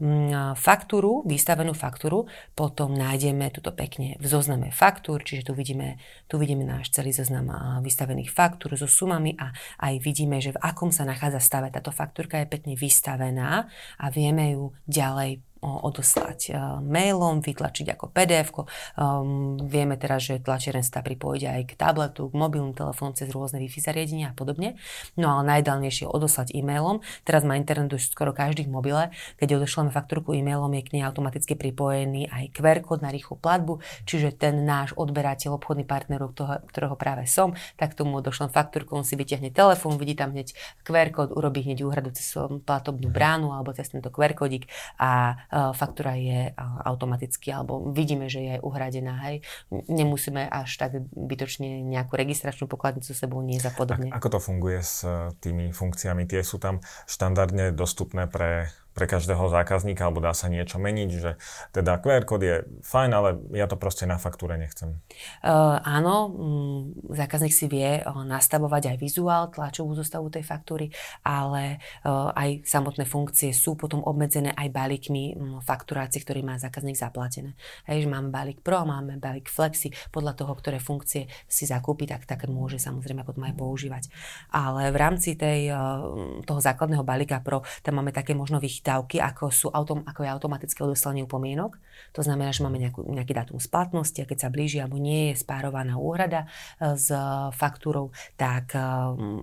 Mm, 0.00 0.56
faktúru, 0.56 1.20
vystavenú 1.28 1.76
faktúru, 1.76 2.24
potom 2.56 2.96
nájdeme 2.96 3.52
tuto 3.52 3.76
pekne 3.76 4.16
v 4.16 4.24
zozname 4.24 4.72
faktúr, 4.72 5.20
čiže 5.20 5.48
tu 5.48 5.52
vidíme, 5.52 6.00
tu 6.32 6.40
vidíme 6.40 6.64
náš 6.64 6.88
celý 6.88 7.12
zoznam 7.12 7.52
vystavených 7.84 8.32
faktúr 8.32 8.72
so 8.80 8.88
sumami 8.88 9.36
a 9.36 9.52
aj 9.84 10.00
vidíme, 10.00 10.40
že 10.40 10.56
v 10.56 10.62
akom 10.64 10.88
sa 10.88 11.04
nachádza 11.04 11.44
stave. 11.44 11.68
Táto 11.68 11.92
faktúrka 11.92 12.40
je 12.40 12.48
pekne 12.48 12.72
vystavená 12.72 13.68
a 14.00 14.06
vieme 14.08 14.56
ju 14.56 14.72
ďalej 14.88 15.51
odoslať 15.62 16.40
e, 16.50 16.52
mailom, 16.82 17.38
vytlačiť 17.38 17.86
ako 17.94 18.10
pdf 18.10 18.50
um, 18.98 19.54
Vieme 19.62 19.94
teraz, 19.94 20.26
že 20.26 20.42
tlačiareň 20.42 20.82
sa 20.82 21.06
pripojiť 21.06 21.42
aj 21.46 21.60
k 21.70 21.72
tabletu, 21.78 22.26
k 22.26 22.34
mobilným 22.34 22.74
telefónom 22.74 23.14
cez 23.14 23.30
rôzne 23.30 23.62
Wi-Fi 23.62 23.78
zariadenia 23.78 24.30
a 24.30 24.34
podobne. 24.34 24.74
No 25.14 25.38
ale 25.38 25.58
najdalnejšie 25.58 26.10
odoslať 26.10 26.50
e-mailom. 26.58 27.00
Teraz 27.22 27.46
má 27.46 27.54
internet 27.54 27.94
už 27.94 28.10
skoro 28.10 28.34
každý 28.34 28.66
v 28.66 28.74
mobile. 28.74 29.14
Keď 29.38 29.62
odošleme 29.62 29.94
faktúrku 29.94 30.34
e-mailom, 30.34 30.74
je 30.74 30.82
k 30.82 30.92
nej 30.98 31.02
automaticky 31.06 31.54
pripojený 31.54 32.26
aj 32.26 32.44
QR 32.58 32.82
kód 32.82 33.06
na 33.06 33.14
rýchlu 33.14 33.38
platbu, 33.38 33.78
čiže 34.02 34.34
ten 34.34 34.66
náš 34.66 34.90
odberateľ, 34.98 35.62
obchodný 35.62 35.86
partner, 35.86 36.26
toho, 36.34 36.62
ktorého 36.70 36.94
práve 36.98 37.26
som, 37.30 37.54
tak 37.78 37.94
tomu 37.94 38.18
odošlem 38.18 38.50
faktúrku, 38.50 38.94
on 38.94 39.06
si 39.06 39.14
vyťahne 39.14 39.54
telefón, 39.54 39.98
vidí 39.98 40.18
tam 40.18 40.34
hneď 40.34 40.54
QR 40.82 41.10
kód, 41.14 41.30
urobí 41.34 41.62
hneď 41.62 41.84
úhradu 41.86 42.10
cez 42.14 42.34
platobnú 42.64 43.12
bránu 43.12 43.54
alebo 43.54 43.70
cez 43.76 43.90
tento 43.92 44.08
QR 44.08 44.34
kódik 44.34 44.66
a 44.96 45.36
faktúra 45.52 46.16
je 46.16 46.56
automaticky, 46.82 47.52
alebo 47.52 47.92
vidíme, 47.92 48.32
že 48.32 48.40
je 48.40 48.54
uhradená. 48.64 49.20
Hej. 49.28 49.44
Nemusíme 49.70 50.48
až 50.48 50.80
tak 50.80 51.04
bytočne 51.12 51.84
nejakú 51.84 52.16
registračnú 52.16 52.64
pokladnicu 52.64 53.12
sebou 53.12 53.44
nie 53.44 53.60
za 53.60 53.68
podobne. 53.70 54.08
A, 54.08 54.16
ako 54.16 54.38
to 54.38 54.40
funguje 54.40 54.80
s 54.80 55.04
e, 55.04 55.30
tými 55.38 55.70
funkciami? 55.76 56.24
Tie 56.24 56.40
sú 56.40 56.56
tam 56.56 56.80
štandardne 57.04 57.76
dostupné 57.76 58.24
pre 58.26 58.72
pre 58.92 59.08
každého 59.08 59.48
zákazníka, 59.48 60.04
alebo 60.04 60.20
dá 60.20 60.36
sa 60.36 60.52
niečo 60.52 60.76
meniť, 60.76 61.10
že 61.16 61.40
teda 61.72 61.96
QR 62.04 62.24
kód 62.28 62.42
je 62.44 62.56
fajn, 62.84 63.10
ale 63.12 63.28
ja 63.56 63.64
to 63.64 63.80
proste 63.80 64.04
na 64.04 64.20
faktúre 64.20 64.60
nechcem. 64.60 65.00
Uh, 65.40 65.80
áno, 65.80 66.28
um, 66.28 66.80
zákazník 67.08 67.52
si 67.56 67.66
vie 67.72 68.04
uh, 68.04 68.24
nastavovať 68.24 68.92
aj 68.92 68.96
vizuál, 69.00 69.48
tlačovú 69.48 69.96
zostavu 69.96 70.28
tej 70.28 70.44
faktúry, 70.44 70.92
ale 71.24 71.80
uh, 72.04 72.30
aj 72.36 72.68
samotné 72.68 73.08
funkcie 73.08 73.56
sú 73.56 73.74
potom 73.80 74.04
obmedzené 74.04 74.52
aj 74.52 74.68
balíkmi 74.68 75.24
um, 75.34 75.58
fakturácie, 75.64 76.20
ktorý 76.20 76.44
má 76.44 76.60
zákazník 76.60 77.00
zaplatené. 77.00 77.56
Hej, 77.88 78.04
že 78.04 78.08
máme 78.12 78.28
balík 78.28 78.60
Pro, 78.60 78.84
máme 78.84 79.16
balík 79.16 79.48
Flexi, 79.48 79.88
podľa 80.12 80.36
toho, 80.36 80.52
ktoré 80.52 80.76
funkcie 80.76 81.32
si 81.48 81.64
zakúpi, 81.64 82.04
tak, 82.04 82.28
tak 82.28 82.44
môže 82.44 82.76
samozrejme 82.76 83.24
potom 83.24 83.48
aj 83.48 83.56
používať. 83.56 84.04
Ale 84.52 84.92
v 84.92 84.96
rámci 85.00 85.32
tej, 85.32 85.72
uh, 85.72 86.44
toho 86.44 86.60
základného 86.60 87.00
balíka 87.00 87.40
Pro, 87.40 87.64
tam 87.80 88.04
máme 88.04 88.12
také 88.12 88.36
možno 88.36 88.60
dávky, 88.82 89.22
ako, 89.22 89.54
sú 89.54 89.66
autom, 89.70 90.02
ako 90.02 90.26
je 90.26 90.30
automatické 90.30 90.82
odoslanie 90.82 91.22
upomienok. 91.22 91.78
To 92.18 92.20
znamená, 92.20 92.50
že 92.50 92.66
máme 92.66 92.82
nejakú, 92.82 93.06
nejaký 93.06 93.32
dátum 93.32 93.62
splatnosti 93.62 94.18
a 94.20 94.28
keď 94.28 94.38
sa 94.46 94.48
blíži 94.50 94.82
alebo 94.82 94.98
nie 94.98 95.32
je 95.32 95.40
spárovaná 95.40 95.96
úhrada 95.96 96.44
e, 96.76 96.98
s 96.98 97.08
faktúrou, 97.54 98.10
tak 98.34 98.74
e, 98.74 98.82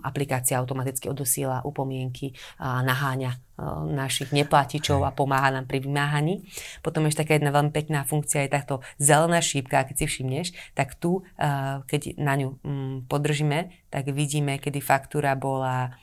aplikácia 0.04 0.60
automaticky 0.60 1.08
odosiela 1.08 1.64
upomienky 1.64 2.36
a 2.60 2.84
naháňa 2.84 3.32
e, 3.32 3.38
našich 3.96 4.36
neplatičov 4.36 5.08
a 5.08 5.16
pomáha 5.16 5.56
nám 5.56 5.66
pri 5.66 5.80
vymáhaní. 5.82 6.44
Potom 6.84 7.08
ešte 7.08 7.24
taká 7.24 7.40
jedna 7.40 7.56
veľmi 7.56 7.72
pekná 7.72 8.04
funkcia 8.04 8.46
je 8.46 8.52
takto 8.52 8.84
zelená 9.00 9.40
šípka, 9.40 9.88
keď 9.88 9.96
si 10.04 10.06
všimneš, 10.06 10.48
tak 10.76 11.00
tu, 11.00 11.24
keď 11.88 12.16
na 12.20 12.34
ňu 12.36 12.60
mm, 12.60 12.96
podržíme, 13.08 13.72
tak 13.88 14.12
vidíme, 14.12 14.60
kedy 14.60 14.80
faktúra 14.84 15.36
bola 15.36 15.96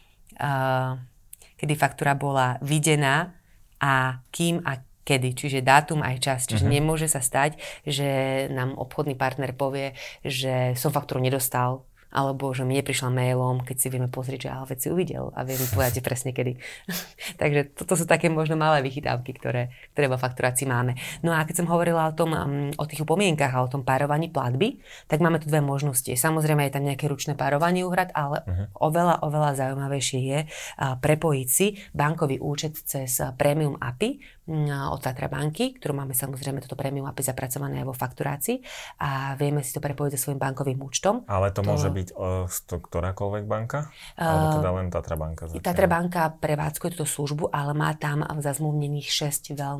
kedy 1.56 1.74
faktúra 1.76 2.12
bola 2.16 2.60
videná 2.60 3.36
a 3.80 4.24
kým 4.32 4.64
a 4.64 4.80
kedy, 5.06 5.38
čiže 5.38 5.62
dátum 5.62 6.02
aj 6.02 6.16
čas. 6.18 6.40
Čiže 6.50 6.66
uh-huh. 6.66 6.76
nemôže 6.76 7.06
sa 7.06 7.22
stať, 7.22 7.62
že 7.86 8.08
nám 8.50 8.74
obchodný 8.74 9.14
partner 9.14 9.54
povie, 9.54 9.94
že 10.26 10.74
som 10.74 10.90
faktúru 10.90 11.22
nedostal, 11.22 11.86
alebo 12.16 12.48
že 12.56 12.64
mi 12.64 12.80
neprišla 12.80 13.12
mailom, 13.12 13.60
keď 13.60 13.76
si 13.76 13.86
vieme 13.92 14.08
pozrieť, 14.08 14.48
že 14.48 14.50
ale 14.50 14.66
veci 14.72 14.86
uvidel 14.88 15.28
a 15.36 15.44
viem 15.44 15.60
povedať 15.60 16.00
presne 16.00 16.32
kedy. 16.32 16.56
Takže 17.40 17.76
toto 17.76 17.92
sú 17.92 18.08
také 18.08 18.32
možno 18.32 18.56
malé 18.56 18.80
vychytávky, 18.80 19.36
ktoré, 19.36 19.68
ktoré 19.92 20.06
vo 20.08 20.16
fakturácii 20.16 20.64
máme. 20.64 20.96
No 21.20 21.36
a 21.36 21.44
keď 21.44 21.60
som 21.60 21.68
hovorila 21.68 22.08
o 22.08 22.16
tom, 22.16 22.32
um, 22.32 22.72
o 22.72 22.84
tých 22.88 23.04
upomienkach 23.04 23.52
a 23.52 23.60
o 23.60 23.68
tom 23.68 23.84
párovaní 23.84 24.32
platby, 24.32 24.80
tak 25.12 25.20
máme 25.20 25.36
tu 25.44 25.52
dve 25.52 25.60
možnosti. 25.60 26.08
Samozrejme 26.08 26.64
je 26.64 26.72
tam 26.72 26.88
nejaké 26.88 27.04
ručné 27.04 27.36
párovanie 27.36 27.84
úhrad, 27.84 28.08
ale 28.16 28.40
uh-huh. 28.48 28.66
oveľa, 28.80 29.20
oveľa 29.20 29.50
zaujímavejšie 29.60 30.20
je 30.24 30.38
prepojiť 30.80 31.48
si 31.52 31.76
bankový 31.92 32.40
účet 32.40 32.80
cez 32.80 33.20
Premium 33.36 33.76
API, 33.76 34.36
od 34.46 35.02
Tatra 35.02 35.26
banky, 35.26 35.74
ktorú 35.74 35.90
máme 35.98 36.14
samozrejme 36.14 36.62
toto 36.62 36.78
premium 36.78 37.10
API 37.10 37.34
zapracované 37.34 37.82
aj 37.82 37.86
vo 37.90 37.94
fakturácii 37.98 38.62
a 39.02 39.34
vieme 39.34 39.58
si 39.66 39.74
to 39.74 39.82
prepojiť 39.82 40.14
so 40.14 40.30
svojím 40.30 40.38
bankovým 40.38 40.78
účtom. 40.78 41.26
Ale 41.26 41.50
to, 41.50 41.66
to 41.66 41.74
môže 41.74 41.90
byť 41.90 42.05
byť 42.06 42.14
uh, 42.14 42.46
to 42.46 42.76
ktorákoľvek 42.78 43.44
banka? 43.50 43.90
Uh, 44.14 44.22
Alebo 44.22 44.46
teda 44.62 44.70
len 44.78 44.86
Tatra 44.94 45.16
banka? 45.18 45.50
Zatiaľ? 45.50 45.66
Tatra 45.66 45.88
banka 45.90 46.22
prevádzkuje 46.38 46.90
túto 46.94 47.08
službu, 47.10 47.50
ale 47.50 47.74
má 47.74 47.90
tam 47.98 48.22
zazmluvnených 48.22 49.08
6 49.10 49.58
veľ, 49.58 49.76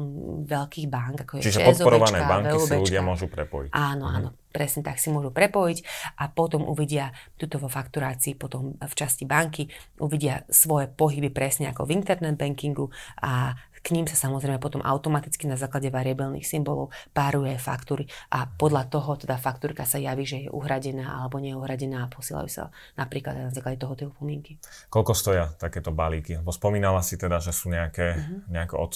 veľkých 0.50 0.86
bank. 0.90 1.16
Ako 1.22 1.32
je 1.38 1.42
Čiže 1.46 1.60
ČSOBčka, 1.62 1.70
podporované 1.70 2.18
banky 2.26 2.56
VUBčka. 2.58 2.66
si 2.66 2.82
ľudia 2.82 3.02
môžu 3.06 3.26
prepojiť. 3.30 3.70
Áno, 3.70 4.10
uh-huh. 4.10 4.18
áno 4.18 4.30
presne 4.56 4.80
tak 4.80 4.96
si 4.96 5.12
môžu 5.12 5.28
prepojiť 5.36 5.84
a 6.16 6.32
potom 6.32 6.64
uvidia 6.64 7.12
tuto 7.36 7.60
vo 7.60 7.68
fakturácii, 7.68 8.40
potom 8.40 8.72
v 8.80 8.94
časti 8.96 9.28
banky 9.28 9.68
uvidia 10.00 10.48
svoje 10.48 10.88
pohyby 10.88 11.28
presne 11.28 11.68
ako 11.68 11.84
v 11.84 12.00
internet 12.00 12.40
bankingu 12.40 12.88
a 13.20 13.52
k 13.86 13.94
ním 13.94 14.10
sa 14.10 14.18
samozrejme 14.18 14.58
potom 14.58 14.82
automaticky 14.82 15.46
na 15.46 15.54
základe 15.54 15.94
variabilných 15.94 16.42
symbolov 16.42 16.90
páruje 17.14 17.54
faktúry 17.54 18.10
a 18.34 18.50
podľa 18.50 18.90
toho 18.90 19.14
teda 19.14 19.38
faktúrka 19.38 19.86
sa 19.86 20.02
javí, 20.02 20.26
že 20.26 20.42
je 20.42 20.48
uhradená 20.50 21.22
alebo 21.22 21.38
neuhradená 21.38 22.02
a 22.02 22.10
posielajú 22.10 22.50
sa 22.50 22.74
napríklad 22.98 23.46
na 23.46 23.54
základe 23.54 23.78
toho 23.78 23.94
tie 23.94 24.10
upomienky. 24.10 24.58
Koľko 24.90 25.14
stoja 25.14 25.54
takéto 25.54 25.94
balíky? 25.94 26.34
Lebo 26.34 26.50
spomínala 26.50 26.98
si 27.06 27.14
teda, 27.14 27.38
že 27.38 27.54
sú 27.54 27.70
nejaké, 27.70 28.18
uh-huh. 28.18 28.50
nejako 28.50 28.74
od, 28.74 28.92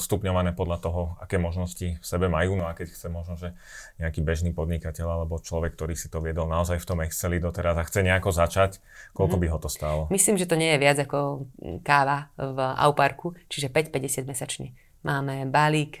odstupňované 0.00 0.56
podľa 0.56 0.78
toho, 0.80 1.00
aké 1.20 1.36
možnosti 1.36 2.00
v 2.00 2.06
sebe 2.06 2.32
majú, 2.32 2.56
no 2.56 2.64
a 2.64 2.72
keď 2.72 2.88
chce 2.88 3.12
možno, 3.12 3.36
že 3.36 3.52
nejaký 4.00 4.24
bežný 4.24 4.56
podnikateľ 4.56 5.12
alebo 5.12 5.44
človek, 5.44 5.76
ktorý 5.76 5.92
si 5.92 6.08
to 6.08 6.24
viedol 6.24 6.48
naozaj 6.48 6.80
v 6.80 6.88
tom 6.88 7.04
Exceli 7.04 7.36
doteraz 7.36 7.76
a 7.76 7.84
chce 7.84 8.00
nejako 8.00 8.32
začať, 8.32 8.80
koľko 9.12 9.36
uh-huh. 9.36 9.44
by 9.44 9.52
ho 9.52 9.58
to 9.60 9.68
stálo? 9.68 10.02
Myslím, 10.08 10.40
že 10.40 10.48
to 10.48 10.56
nie 10.56 10.72
je 10.72 10.80
viac 10.80 10.96
ako 11.04 11.44
káva 11.84 12.32
v 12.40 12.58
Auparku, 12.80 13.36
čiže 13.52 13.68
5,50 13.68 14.21
mesačne. 14.24 14.72
Máme 15.02 15.50
balík 15.50 15.98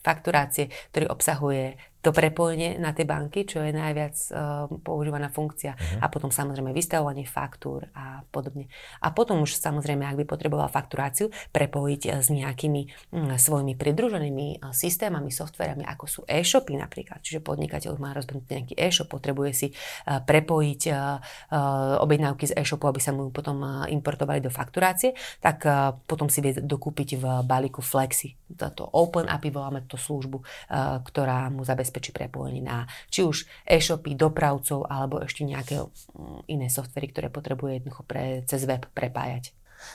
fakturácie, 0.00 0.72
ktorý 0.92 1.12
obsahuje 1.12 1.76
to 2.00 2.10
prepojenie 2.16 2.80
na 2.80 2.96
tie 2.96 3.04
banky, 3.04 3.44
čo 3.44 3.60
je 3.60 3.76
najviac 3.76 4.16
uh, 4.32 4.66
používaná 4.80 5.28
funkcia 5.28 5.76
uh-huh. 5.76 6.00
a 6.00 6.06
potom 6.08 6.32
samozrejme 6.32 6.72
vystavovanie 6.72 7.28
faktúr 7.28 7.92
a 7.92 8.24
podobne. 8.32 8.72
A 9.04 9.12
potom 9.12 9.44
už 9.44 9.60
samozrejme, 9.60 10.08
ak 10.08 10.16
by 10.20 10.24
potreboval 10.24 10.72
fakturáciu, 10.72 11.28
prepojiť 11.52 12.02
uh, 12.08 12.12
s 12.24 12.32
nejakými 12.32 12.82
um, 13.12 13.36
svojimi 13.36 13.76
pridruženými 13.76 14.64
uh, 14.64 14.72
systémami, 14.72 15.28
softverami, 15.28 15.84
ako 15.84 16.04
sú 16.08 16.20
e-shopy 16.24 16.80
napríklad. 16.80 17.20
Čiže 17.20 17.44
podnikateľ 17.44 18.00
má 18.00 18.16
rozbehnutý 18.16 18.56
nejaký 18.56 18.74
e-shop, 18.80 19.12
potrebuje 19.12 19.52
si 19.52 19.68
uh, 19.70 20.24
prepojiť 20.24 20.82
uh, 20.88 20.96
uh, 20.96 22.00
objednávky 22.00 22.48
z 22.48 22.56
e-shopu, 22.56 22.88
aby 22.88 23.00
sa 23.04 23.12
mu 23.12 23.28
potom 23.28 23.60
uh, 23.60 23.84
importovali 23.92 24.40
do 24.40 24.48
fakturácie, 24.48 25.12
tak 25.44 25.68
uh, 25.68 25.92
potom 26.08 26.32
si 26.32 26.40
vie 26.40 26.56
dokúpiť 26.56 27.08
v 27.20 27.24
balíku 27.44 27.84
Flexi. 27.84 28.40
Toto 28.56 28.88
Open 28.96 29.28
API 29.28 29.52
voláme 29.52 29.84
túto 29.84 30.00
službu, 30.00 30.40
uh, 30.40 31.04
ktorá 31.04 31.52
mu 31.52 31.60
zabezpečí 31.60 31.89
zabezpečí 31.90 32.14
prepojenie 32.14 32.62
na 32.62 32.86
či 33.10 33.26
už 33.26 33.50
e-shopy, 33.66 34.14
dopravcov 34.14 34.86
alebo 34.86 35.18
ešte 35.26 35.42
nejaké 35.42 35.82
mm, 35.82 36.46
iné 36.46 36.70
softvery, 36.70 37.10
ktoré 37.10 37.26
potrebuje 37.34 37.82
jednoducho 37.82 38.06
pre, 38.06 38.46
cez 38.46 38.62
web 38.70 38.86
prepájať. 38.94 39.50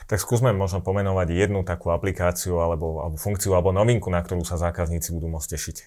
Tak 0.06 0.18
skúsme 0.22 0.52
možno 0.52 0.82
pomenovať 0.86 1.34
jednu 1.34 1.66
takú 1.66 1.90
aplikáciu 1.92 2.62
alebo, 2.62 3.04
alebo 3.04 3.18
funkciu 3.18 3.54
alebo 3.54 3.74
novinku, 3.76 4.08
na 4.14 4.22
ktorú 4.22 4.46
sa 4.46 4.58
zákazníci 4.58 5.14
budú 5.16 5.28
môcť 5.30 5.50
tešiť. 5.56 5.78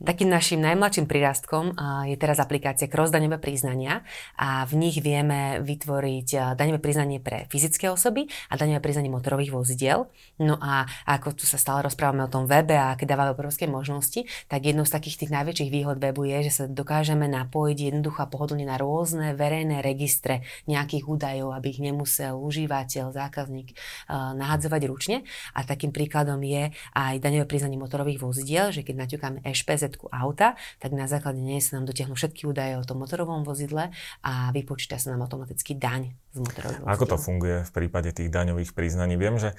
Takým 0.00 0.32
našim 0.32 0.64
najmladším 0.64 1.04
prírastkom 1.04 1.76
je 2.08 2.16
teraz 2.16 2.40
aplikácia 2.40 2.88
Cross 2.88 3.12
daňové 3.12 3.36
priznania 3.36 4.00
a 4.32 4.64
v 4.64 4.80
nich 4.80 4.96
vieme 4.96 5.60
vytvoriť 5.60 6.56
daňové 6.56 6.80
priznanie 6.80 7.20
pre 7.20 7.44
fyzické 7.52 7.92
osoby 7.92 8.24
a 8.48 8.56
daňové 8.56 8.80
priznanie 8.80 9.12
motorových 9.12 9.52
vozidiel. 9.52 10.08
No 10.40 10.56
a 10.56 10.88
ako 11.04 11.36
tu 11.36 11.44
sa 11.44 11.60
stále 11.60 11.84
rozprávame 11.84 12.24
o 12.24 12.32
tom 12.32 12.48
webe 12.48 12.80
a 12.80 12.96
aké 12.96 13.04
dáva 13.04 13.28
obrovské 13.28 13.68
možnosti, 13.68 14.24
tak 14.48 14.64
jednou 14.64 14.88
z 14.88 14.96
takých 14.96 15.20
tých 15.20 15.36
najväčších 15.36 15.68
výhod 15.68 16.00
webu 16.00 16.24
je, 16.32 16.48
že 16.48 16.52
sa 16.52 16.64
dokážeme 16.64 17.28
napojiť 17.28 17.92
jednoducho 17.92 18.24
a 18.24 18.30
pohodlne 18.32 18.64
na 18.64 18.80
rôzne 18.80 19.36
verejné 19.36 19.84
registre 19.84 20.48
nejakých 20.64 21.12
údajov, 21.12 21.52
aby 21.52 21.76
ich 21.76 21.80
nemusel 21.84 22.40
užívateľ, 22.40 23.12
zákazník 23.12 23.39
uh, 23.48 24.36
nahadzovať 24.36 24.82
ručne. 24.90 25.16
A 25.54 25.64
takým 25.64 25.94
príkladom 25.94 26.42
je 26.42 26.74
aj 26.92 27.22
daňové 27.22 27.46
priznanie 27.46 27.80
motorových 27.80 28.20
vozidiel, 28.20 28.74
že 28.74 28.84
keď 28.84 29.06
naťukáme 29.06 29.38
EŠPZ 29.46 30.02
auta, 30.10 30.58
tak 30.82 30.92
na 30.92 31.06
základe 31.06 31.40
nej 31.40 31.62
sa 31.62 31.78
nám 31.78 31.88
dotiahnu 31.88 32.18
všetky 32.18 32.44
údaje 32.44 32.76
o 32.76 32.84
tom 32.84 33.00
motorovom 33.00 33.46
vozidle 33.46 33.94
a 34.20 34.50
vypočíta 34.50 34.98
sa 34.98 35.14
nám 35.14 35.24
automaticky 35.24 35.78
daň 35.78 36.12
z 36.34 36.38
motorového 36.42 36.84
Ako 36.84 37.04
to 37.06 37.16
funguje 37.16 37.62
v 37.64 37.70
prípade 37.70 38.10
tých 38.12 38.28
daňových 38.28 38.74
priznaní? 38.74 39.14
Viem, 39.14 39.38
že 39.38 39.54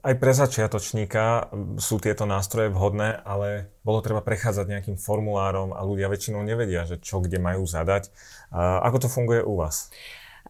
aj 0.00 0.14
pre 0.16 0.32
začiatočníka 0.32 1.52
sú 1.76 2.00
tieto 2.00 2.24
nástroje 2.24 2.72
vhodné, 2.72 3.20
ale 3.20 3.68
bolo 3.84 4.00
treba 4.00 4.24
prechádzať 4.24 4.66
nejakým 4.68 4.96
formulárom 4.96 5.76
a 5.76 5.80
ľudia 5.84 6.08
väčšinou 6.08 6.40
nevedia, 6.40 6.88
že 6.88 6.96
čo 7.00 7.20
kde 7.20 7.36
majú 7.36 7.68
zadať. 7.68 8.08
A 8.48 8.80
ako 8.88 9.04
to 9.04 9.08
funguje 9.12 9.44
u 9.44 9.60
vás? 9.60 9.92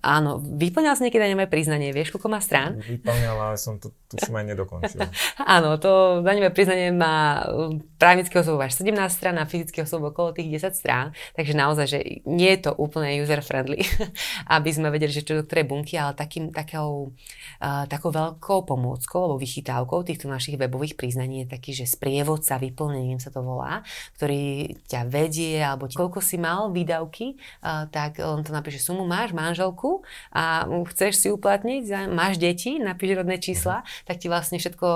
Áno, 0.03 0.37
vyplňal 0.43 0.99
si 0.99 1.07
niekedy 1.07 1.33
daňové 1.33 1.47
priznanie, 1.49 1.95
vieš, 1.95 2.13
koľko 2.13 2.29
má 2.29 2.43
strán? 2.43 2.77
Vyplňal, 2.83 3.37
ale 3.41 3.57
som 3.57 3.81
to 3.81 3.95
tuším 4.13 4.37
aj 4.37 4.47
nedokončil. 4.53 5.01
Áno, 5.57 5.81
to 5.81 6.21
daňové 6.21 6.53
priznanie 6.53 6.93
má 6.93 7.47
um, 7.49 7.81
právnického 7.97 8.45
osobu 8.45 8.61
až 8.61 8.77
17 8.85 8.95
strán 9.09 9.41
a 9.41 9.49
fyzického 9.49 9.89
osobu 9.89 10.13
okolo 10.13 10.37
tých 10.37 10.61
10 10.61 10.77
strán, 10.77 11.07
takže 11.33 11.57
naozaj, 11.57 11.87
že 11.89 11.99
nie 12.29 12.53
je 12.53 12.69
to 12.69 12.71
úplne 12.77 13.17
user-friendly, 13.25 13.81
aby 14.57 14.71
sme 14.75 14.93
vedeli, 14.93 15.09
že 15.09 15.25
čo 15.25 15.41
do 15.41 15.47
ktorej 15.49 15.67
bunky, 15.73 15.97
ale 15.97 16.13
takým, 16.13 16.53
takou, 16.53 17.17
uh, 17.65 17.85
takou 17.89 18.11
veľkou 18.13 18.59
pomôckou 18.69 19.21
alebo 19.25 19.41
vychytávkou 19.41 20.05
týchto 20.05 20.29
našich 20.29 20.61
webových 20.61 21.01
priznaní 21.01 21.47
je 21.47 21.55
taký, 21.55 21.73
že 21.73 21.89
sprievodca 21.89 22.61
vyplnením 22.61 23.25
sa 23.25 23.33
to 23.33 23.41
volá, 23.41 23.81
ktorý 24.21 24.75
ťa 24.85 25.09
vedie, 25.09 25.65
alebo 25.65 25.89
koľko 25.89 26.21
si 26.21 26.37
mal 26.37 26.69
výdavky, 26.69 27.41
uh, 27.65 27.89
tak 27.89 28.21
on 28.21 28.45
to 28.45 28.53
napíše 28.53 28.85
sumu, 28.85 29.09
máš 29.09 29.33
manželku, 29.33 29.84
roku 29.85 30.09
a 30.33 30.65
chceš 30.89 31.13
si 31.21 31.29
uplatniť, 31.29 32.09
máš 32.09 32.41
deti, 32.41 32.81
napíš 32.81 33.21
rodné 33.21 33.37
čísla, 33.37 33.85
tak 34.09 34.25
ti 34.25 34.33
vlastne 34.33 34.57
všetko 34.57 34.87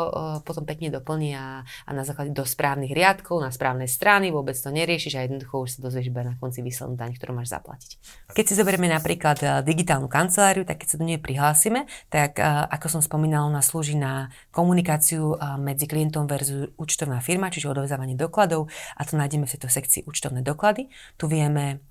potom 0.48 0.64
pekne 0.64 0.88
doplní 0.88 1.36
a, 1.36 1.62
a 1.84 1.90
na 1.92 2.02
základe 2.08 2.32
do 2.32 2.48
správnych 2.48 2.96
riadkov, 2.96 3.44
na 3.44 3.52
správnej 3.52 3.86
strany, 3.86 4.32
vôbec 4.32 4.56
to 4.56 4.72
neriešiš 4.72 5.20
a 5.20 5.28
jednoducho 5.28 5.68
už 5.68 5.70
sa 5.76 5.78
dozvieš 5.84 6.08
iba 6.08 6.24
na 6.24 6.34
konci 6.40 6.64
výslednú 6.64 6.96
daň, 6.96 7.20
ktorú 7.20 7.36
máš 7.36 7.52
zaplatiť. 7.52 8.00
Keď 8.32 8.44
si 8.48 8.54
zoberieme 8.56 8.88
napríklad 8.88 9.38
e, 9.44 9.46
digitálnu 9.60 10.08
kanceláriu, 10.08 10.64
tak 10.64 10.80
keď 10.80 10.88
sa 10.88 10.96
do 10.96 11.04
nej 11.04 11.20
prihlásime, 11.20 11.84
tak 12.08 12.40
e, 12.40 12.44
ako 12.46 12.98
som 12.98 13.00
spomínala, 13.04 13.50
ona 13.50 13.60
slúži 13.60 13.98
na 13.98 14.32
komunikáciu 14.54 15.36
e, 15.36 15.60
medzi 15.60 15.84
klientom 15.84 16.24
versus 16.24 16.72
účtovná 16.80 17.20
firma, 17.20 17.52
čiže 17.52 17.68
odovzdávanie 17.68 18.16
dokladov 18.16 18.72
a 18.96 19.02
to 19.04 19.18
nájdeme 19.18 19.44
v 19.44 19.52
tejto 19.58 19.68
sekcii 19.68 20.00
účtovné 20.08 20.40
doklady. 20.40 20.88
Tu 21.18 21.24
vieme 21.26 21.82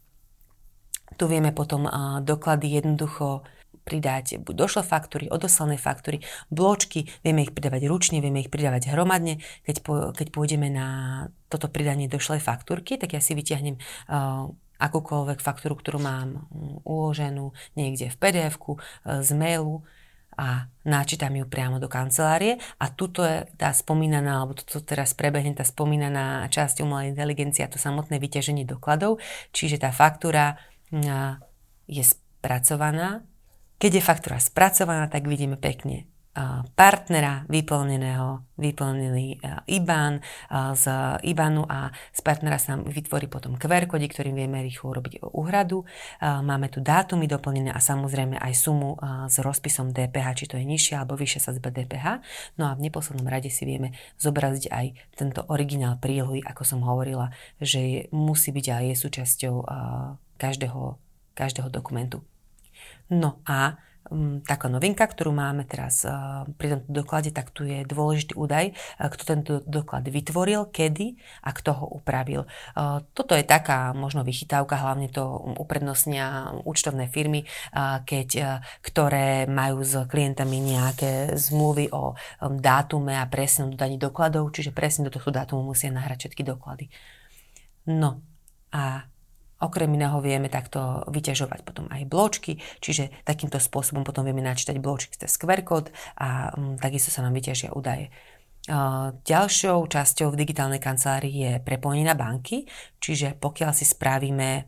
tu 1.15 1.31
vieme 1.31 1.55
potom 1.55 1.87
doklady 2.25 2.83
jednoducho 2.83 3.47
pridať 3.87 4.43
buď 4.43 4.55
došle 4.67 4.83
faktúry, 4.83 5.31
odoslané 5.31 5.79
faktúry, 5.79 6.19
bločky, 6.51 7.07
vieme 7.23 7.47
ich 7.47 7.55
pridávať 7.55 7.87
ručne, 7.87 8.19
vieme 8.19 8.43
ich 8.43 8.51
pridávať 8.51 8.91
hromadne. 8.91 9.39
Keď, 9.63 9.75
po, 9.79 10.11
keď 10.11 10.27
pôjdeme 10.35 10.67
na 10.67 10.87
toto 11.47 11.71
pridanie 11.71 12.11
došlej 12.11 12.43
faktúrky, 12.43 12.99
tak 12.99 13.15
ja 13.15 13.23
si 13.23 13.31
vyťahnem 13.31 13.79
uh, 13.79 14.51
akúkoľvek 14.83 15.39
faktúru, 15.39 15.79
ktorú 15.79 16.03
mám 16.03 16.51
uloženú 16.83 17.55
niekde 17.79 18.11
v 18.11 18.17
pdf 18.19 18.59
uh, 18.59 18.75
z 19.23 19.31
mailu 19.31 19.87
a 20.37 20.69
načítam 20.85 21.33
ju 21.33 21.49
priamo 21.49 21.81
do 21.81 21.89
kancelárie 21.89 22.61
a 22.77 22.93
tuto 22.93 23.25
je 23.25 23.47
tá 23.57 23.73
spomínaná, 23.73 24.43
alebo 24.43 24.53
toto 24.53 24.85
teraz 24.85 25.17
prebehne 25.17 25.57
tá 25.57 25.65
spomínaná 25.65 26.45
časť 26.51 26.85
umelej 26.85 27.17
inteligencie 27.17 27.65
a 27.65 27.71
to 27.71 27.81
samotné 27.81 28.21
vyťaženie 28.21 28.67
dokladov, 28.67 29.17
čiže 29.49 29.81
tá 29.81 29.89
faktúra 29.89 30.61
je 31.87 32.03
spracovaná. 32.03 33.23
Keď 33.77 33.91
je 33.97 34.03
faktúra 34.03 34.37
spracovaná, 34.41 35.05
tak 35.07 35.29
vidíme 35.29 35.57
pekne 35.57 36.09
partnera 36.77 37.49
vyplneného, 37.49 38.45
vyplnený 38.61 39.41
IBAN 39.65 40.21
z 40.77 40.85
IBANu 41.25 41.65
a 41.65 41.89
z 42.13 42.19
partnera 42.21 42.61
sa 42.61 42.77
nám 42.77 42.93
vytvorí 42.93 43.25
potom 43.25 43.57
QR 43.57 43.89
kódy, 43.89 44.05
ktorým 44.05 44.37
vieme 44.37 44.61
rýchlo 44.61 44.93
urobiť 44.93 45.25
úhradu. 45.33 45.81
Máme 46.21 46.69
tu 46.69 46.77
dátumy 46.77 47.25
doplnené 47.25 47.73
a 47.73 47.81
samozrejme 47.81 48.37
aj 48.37 48.53
sumu 48.53 49.01
s 49.25 49.41
rozpisom 49.41 49.89
DPH, 49.89 50.27
či 50.37 50.45
to 50.45 50.61
je 50.61 50.65
nižšia 50.69 51.01
alebo 51.01 51.17
vyššia 51.17 51.41
sadzba 51.41 51.73
DPH. 51.73 52.21
No 52.61 52.69
a 52.69 52.77
v 52.77 52.85
neposlednom 52.85 53.25
rade 53.25 53.49
si 53.49 53.65
vieme 53.65 53.97
zobraziť 54.21 54.69
aj 54.69 54.85
tento 55.17 55.41
originál 55.49 55.97
prílohy, 55.97 56.45
ako 56.45 56.61
som 56.61 56.85
hovorila, 56.85 57.33
že 57.57 57.81
je, 57.81 57.99
musí 58.13 58.53
byť 58.53 58.65
a 58.77 58.85
je 58.85 58.93
súčasťou 58.93 59.55
každého, 60.37 61.01
každého 61.33 61.67
dokumentu. 61.73 62.21
No 63.09 63.41
a 63.47 63.81
um, 64.11 64.39
taká 64.43 64.67
novinka, 64.67 65.03
ktorú 65.07 65.31
máme 65.31 65.63
teraz 65.67 66.03
uh, 66.03 66.43
pri 66.59 66.75
tomto 66.75 66.89
doklade, 66.91 67.31
tak 67.31 67.51
tu 67.51 67.63
je 67.67 67.83
dôležitý 67.87 68.35
údaj, 68.35 68.75
uh, 68.75 69.07
kto 69.11 69.23
tento 69.23 69.53
doklad 69.63 70.07
vytvoril, 70.07 70.71
kedy 70.71 71.15
a 71.43 71.49
kto 71.55 71.71
ho 71.75 71.85
upravil. 71.99 72.47
Uh, 72.75 73.03
toto 73.15 73.35
je 73.35 73.43
taká 73.47 73.91
možno 73.95 74.23
vychytávka, 74.23 74.79
hlavne 74.79 75.07
to 75.11 75.23
uprednostnia 75.59 76.55
účtovné 76.67 77.07
firmy, 77.07 77.47
keď, 78.07 78.59
ktoré 78.83 79.47
majú 79.47 79.83
s 79.83 79.95
klientami 80.07 80.57
nejaké 80.59 81.35
zmluvy 81.35 81.91
o 81.91 82.13
um, 82.13 82.59
dátume 82.59 83.15
a 83.15 83.27
presnom 83.27 83.71
dodaní 83.71 83.95
dokladov, 83.99 84.51
čiže 84.51 84.75
presne 84.75 85.07
do 85.07 85.13
tohto 85.13 85.31
dátumu 85.31 85.63
musia 85.63 85.91
nahrať 85.91 86.27
všetky 86.27 86.43
doklady. 86.43 86.91
No 87.87 88.19
a 88.75 89.07
Okrem 89.57 89.89
iného 89.89 90.21
vieme 90.21 90.53
takto 90.53 91.01
vyťažovať 91.09 91.65
potom 91.65 91.89
aj 91.89 92.05
bločky, 92.05 92.61
čiže 92.77 93.09
takýmto 93.25 93.57
spôsobom 93.57 94.05
potom 94.05 94.21
vieme 94.21 94.45
načítať 94.45 94.77
bločky 94.77 95.17
cez 95.17 95.33
QR 95.41 95.65
kód 95.65 95.89
a 96.21 96.53
um, 96.53 96.77
takisto 96.77 97.09
sa 97.09 97.25
nám 97.25 97.33
vyťažia 97.33 97.73
údaje. 97.73 98.13
Ďalšou 99.23 99.87
časťou 99.87 100.35
v 100.35 100.39
digitálnej 100.43 100.83
kancelárii 100.83 101.31
je 101.31 101.51
prepojenie 101.63 102.03
na 102.03 102.19
banky, 102.19 102.67
čiže 102.99 103.39
pokiaľ 103.39 103.71
si 103.71 103.87
spravíme 103.87 104.67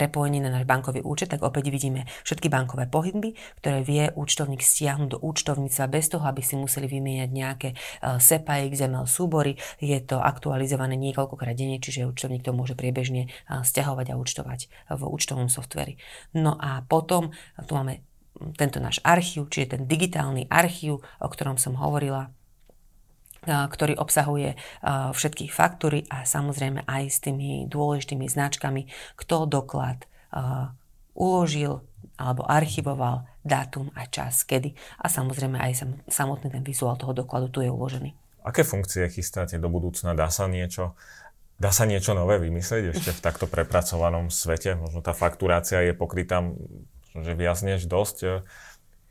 prepojenie 0.00 0.40
na 0.40 0.48
náš 0.48 0.64
bankový 0.64 1.04
účet, 1.04 1.28
tak 1.28 1.44
opäť 1.44 1.68
vidíme 1.68 2.08
všetky 2.24 2.48
bankové 2.48 2.88
pohyby, 2.88 3.36
ktoré 3.60 3.84
vie 3.84 4.08
účtovník 4.16 4.64
stiahnuť 4.64 5.08
do 5.12 5.18
účtovníctva 5.20 5.84
bez 5.92 6.08
toho, 6.08 6.24
aby 6.24 6.40
si 6.40 6.56
museli 6.56 6.88
vymieňať 6.88 7.28
nejaké 7.28 7.68
uh, 7.76 8.16
SEPA, 8.16 8.64
XML 8.72 9.04
súbory. 9.04 9.60
Je 9.76 10.00
to 10.00 10.16
aktualizované 10.16 10.96
niekoľkokrát 10.96 11.52
denne, 11.52 11.76
čiže 11.76 12.08
účtovník 12.08 12.40
to 12.40 12.56
môže 12.56 12.72
priebežne 12.72 13.28
uh, 13.28 13.60
stiahovať 13.60 14.16
a 14.16 14.18
účtovať 14.18 14.72
v 14.96 15.02
účtovom 15.04 15.52
softveri. 15.52 16.00
No 16.32 16.56
a 16.56 16.80
potom 16.88 17.36
tu 17.68 17.76
máme 17.76 18.00
tento 18.56 18.80
náš 18.80 19.04
archív, 19.04 19.52
čiže 19.52 19.76
ten 19.76 19.82
digitálny 19.84 20.48
archív, 20.48 21.04
o 21.04 21.28
ktorom 21.28 21.60
som 21.60 21.76
hovorila, 21.76 22.32
ktorý 23.46 23.96
obsahuje 23.96 24.56
všetky 25.12 25.48
faktúry 25.48 26.04
a 26.12 26.28
samozrejme 26.28 26.84
aj 26.84 27.02
s 27.08 27.18
tými 27.24 27.64
dôležitými 27.70 28.28
značkami, 28.28 28.88
kto 29.16 29.48
doklad 29.48 30.04
uložil 31.16 31.80
alebo 32.20 32.44
archivoval 32.44 33.24
dátum 33.40 33.88
a 33.96 34.04
čas, 34.04 34.44
kedy. 34.44 34.76
A 35.00 35.08
samozrejme 35.08 35.56
aj 35.56 35.88
samotný 36.08 36.52
ten 36.52 36.60
vizuál 36.60 37.00
toho 37.00 37.16
dokladu 37.16 37.48
tu 37.48 37.64
je 37.64 37.72
uložený. 37.72 38.12
Aké 38.44 38.64
funkcie 38.64 39.08
chystáte 39.08 39.56
do 39.56 39.72
budúcna? 39.72 40.12
Dá 40.12 40.28
sa 40.28 40.44
niečo, 40.48 40.96
dá 41.56 41.72
sa 41.72 41.88
niečo 41.88 42.12
nové 42.12 42.36
vymyslieť 42.40 42.92
ešte 42.92 43.10
v 43.16 43.20
takto 43.24 43.48
prepracovanom 43.48 44.28
svete? 44.28 44.76
Možno 44.76 45.00
tá 45.00 45.16
fakturácia 45.16 45.80
je 45.80 45.96
pokrytá 45.96 46.44
že 47.10 47.34
viac 47.34 47.58
než 47.66 47.90
dosť 47.90 48.46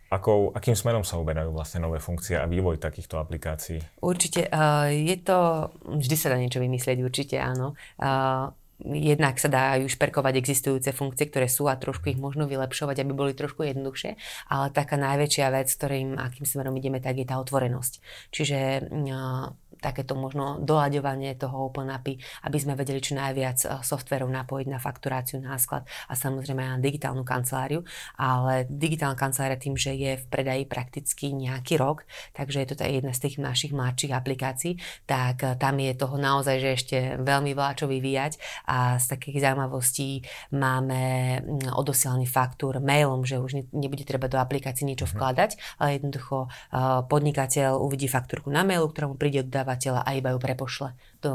Akou, 0.10 0.50
akým 0.58 0.74
smerom 0.74 1.06
sa 1.06 1.22
uberajú 1.22 1.54
vlastne 1.54 1.86
nové 1.86 2.02
funkcie 2.02 2.34
a 2.34 2.50
vývoj 2.50 2.82
takýchto 2.82 3.22
aplikácií? 3.22 3.78
Určite. 4.02 4.50
Uh, 4.50 4.90
je 4.90 5.16
to, 5.22 5.70
vždy 5.86 6.16
sa 6.18 6.34
dá 6.34 6.38
niečo 6.42 6.58
vymyslieť, 6.58 6.98
určite 7.06 7.38
áno. 7.38 7.78
Uh, 8.02 8.50
jednak 8.82 9.38
sa 9.38 9.52
dajú 9.52 9.86
šperkovať 9.92 10.40
existujúce 10.40 10.90
funkcie, 10.96 11.28
ktoré 11.28 11.52
sú 11.52 11.68
a 11.68 11.76
trošku 11.76 12.10
ich 12.10 12.20
možno 12.20 12.48
vylepšovať, 12.48 13.04
aby 13.04 13.12
boli 13.12 13.32
trošku 13.36 13.68
jednoduchšie, 13.68 14.16
ale 14.50 14.66
taká 14.72 14.96
najväčšia 14.96 15.52
vec, 15.52 15.68
ktorým, 15.68 16.16
akým 16.16 16.48
smerom 16.48 16.74
ideme, 16.80 17.04
tak 17.04 17.20
je 17.20 17.28
tá 17.28 17.38
otvorenosť. 17.38 18.02
Čiže 18.32 18.90
uh, 18.90 19.54
takéto 19.80 20.14
možno 20.14 20.60
doľaďovanie 20.62 21.36
toho 21.40 21.72
Open 21.72 21.90
API, 21.90 22.20
aby 22.46 22.58
sme 22.60 22.76
vedeli 22.76 23.00
čo 23.00 23.16
najviac 23.16 23.58
eh, 23.66 23.70
softverov 23.82 24.30
napojiť 24.30 24.68
na 24.68 24.80
fakturáciu, 24.80 25.40
na 25.40 25.56
sklad 25.58 25.88
a 26.08 26.14
samozrejme 26.14 26.62
aj 26.62 26.72
na 26.78 26.80
digitálnu 26.80 27.24
kanceláriu. 27.24 27.82
Ale 28.20 28.68
digitálna 28.68 29.16
kancelária 29.16 29.58
tým, 29.60 29.80
že 29.80 29.96
je 29.96 30.20
v 30.20 30.26
predaji 30.28 30.64
prakticky 30.68 31.32
nejaký 31.32 31.80
rok, 31.80 32.04
takže 32.36 32.64
je 32.64 32.68
to 32.70 32.76
jedna 32.84 33.16
z 33.16 33.22
tých 33.28 33.36
našich 33.40 33.72
mladších 33.72 34.14
aplikácií, 34.14 34.78
tak 35.08 35.44
eh, 35.44 35.56
tam 35.56 35.80
je 35.80 35.92
toho 35.96 36.16
naozaj, 36.20 36.56
že 36.60 36.70
ešte 36.76 36.98
veľmi 37.20 37.56
veľa 37.56 37.74
čo 37.80 37.86
vyvíjať 37.88 38.38
a 38.68 39.00
z 39.00 39.06
takých 39.16 39.50
zaujímavostí 39.50 40.28
máme 40.54 41.02
mm, 41.40 41.74
odosielaný 41.74 42.28
faktúr 42.28 42.84
mailom, 42.84 43.24
že 43.24 43.40
už 43.40 43.72
nebude 43.72 44.04
treba 44.04 44.28
do 44.28 44.38
aplikácie 44.38 44.84
niečo 44.84 45.08
mhm. 45.08 45.12
vkladať, 45.16 45.52
ale 45.80 45.90
jednoducho 45.98 46.48
eh, 46.48 47.02
podnikateľ 47.08 47.80
uvidí 47.80 48.10
faktúrku 48.10 48.52
na 48.52 48.66
mailu, 48.66 48.90
ktorému 48.90 49.16
príde 49.16 49.46
dodáva 49.46 49.69
dodávateľa 49.70 50.02
a 50.02 50.10
iba 50.18 50.34
ju 50.34 50.40
prepošle 50.42 50.90
do 51.22 51.32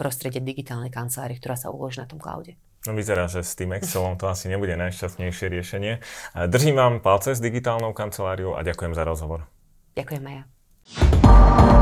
prostredia 0.00 0.40
digitálnej 0.40 0.88
kancelárie, 0.88 1.36
ktorá 1.36 1.60
sa 1.60 1.68
uloží 1.68 2.00
na 2.00 2.08
tom 2.08 2.16
cloude. 2.16 2.56
No 2.88 2.94
vyzerá, 2.94 3.26
že 3.26 3.42
s 3.42 3.58
tým 3.58 3.74
Excelom 3.74 4.16
to 4.16 4.30
asi 4.30 4.48
nebude 4.48 4.72
najšťastnejšie 4.78 5.46
riešenie. 5.50 5.92
Držím 6.48 6.78
vám 6.78 6.94
palce 7.02 7.34
s 7.34 7.42
digitálnou 7.42 7.92
kanceláriou 7.92 8.54
a 8.56 8.62
ďakujem 8.62 8.94
za 8.94 9.02
rozhovor. 9.04 9.44
Ďakujem 9.98 10.22
aj 10.22 10.34
ja. 10.38 11.75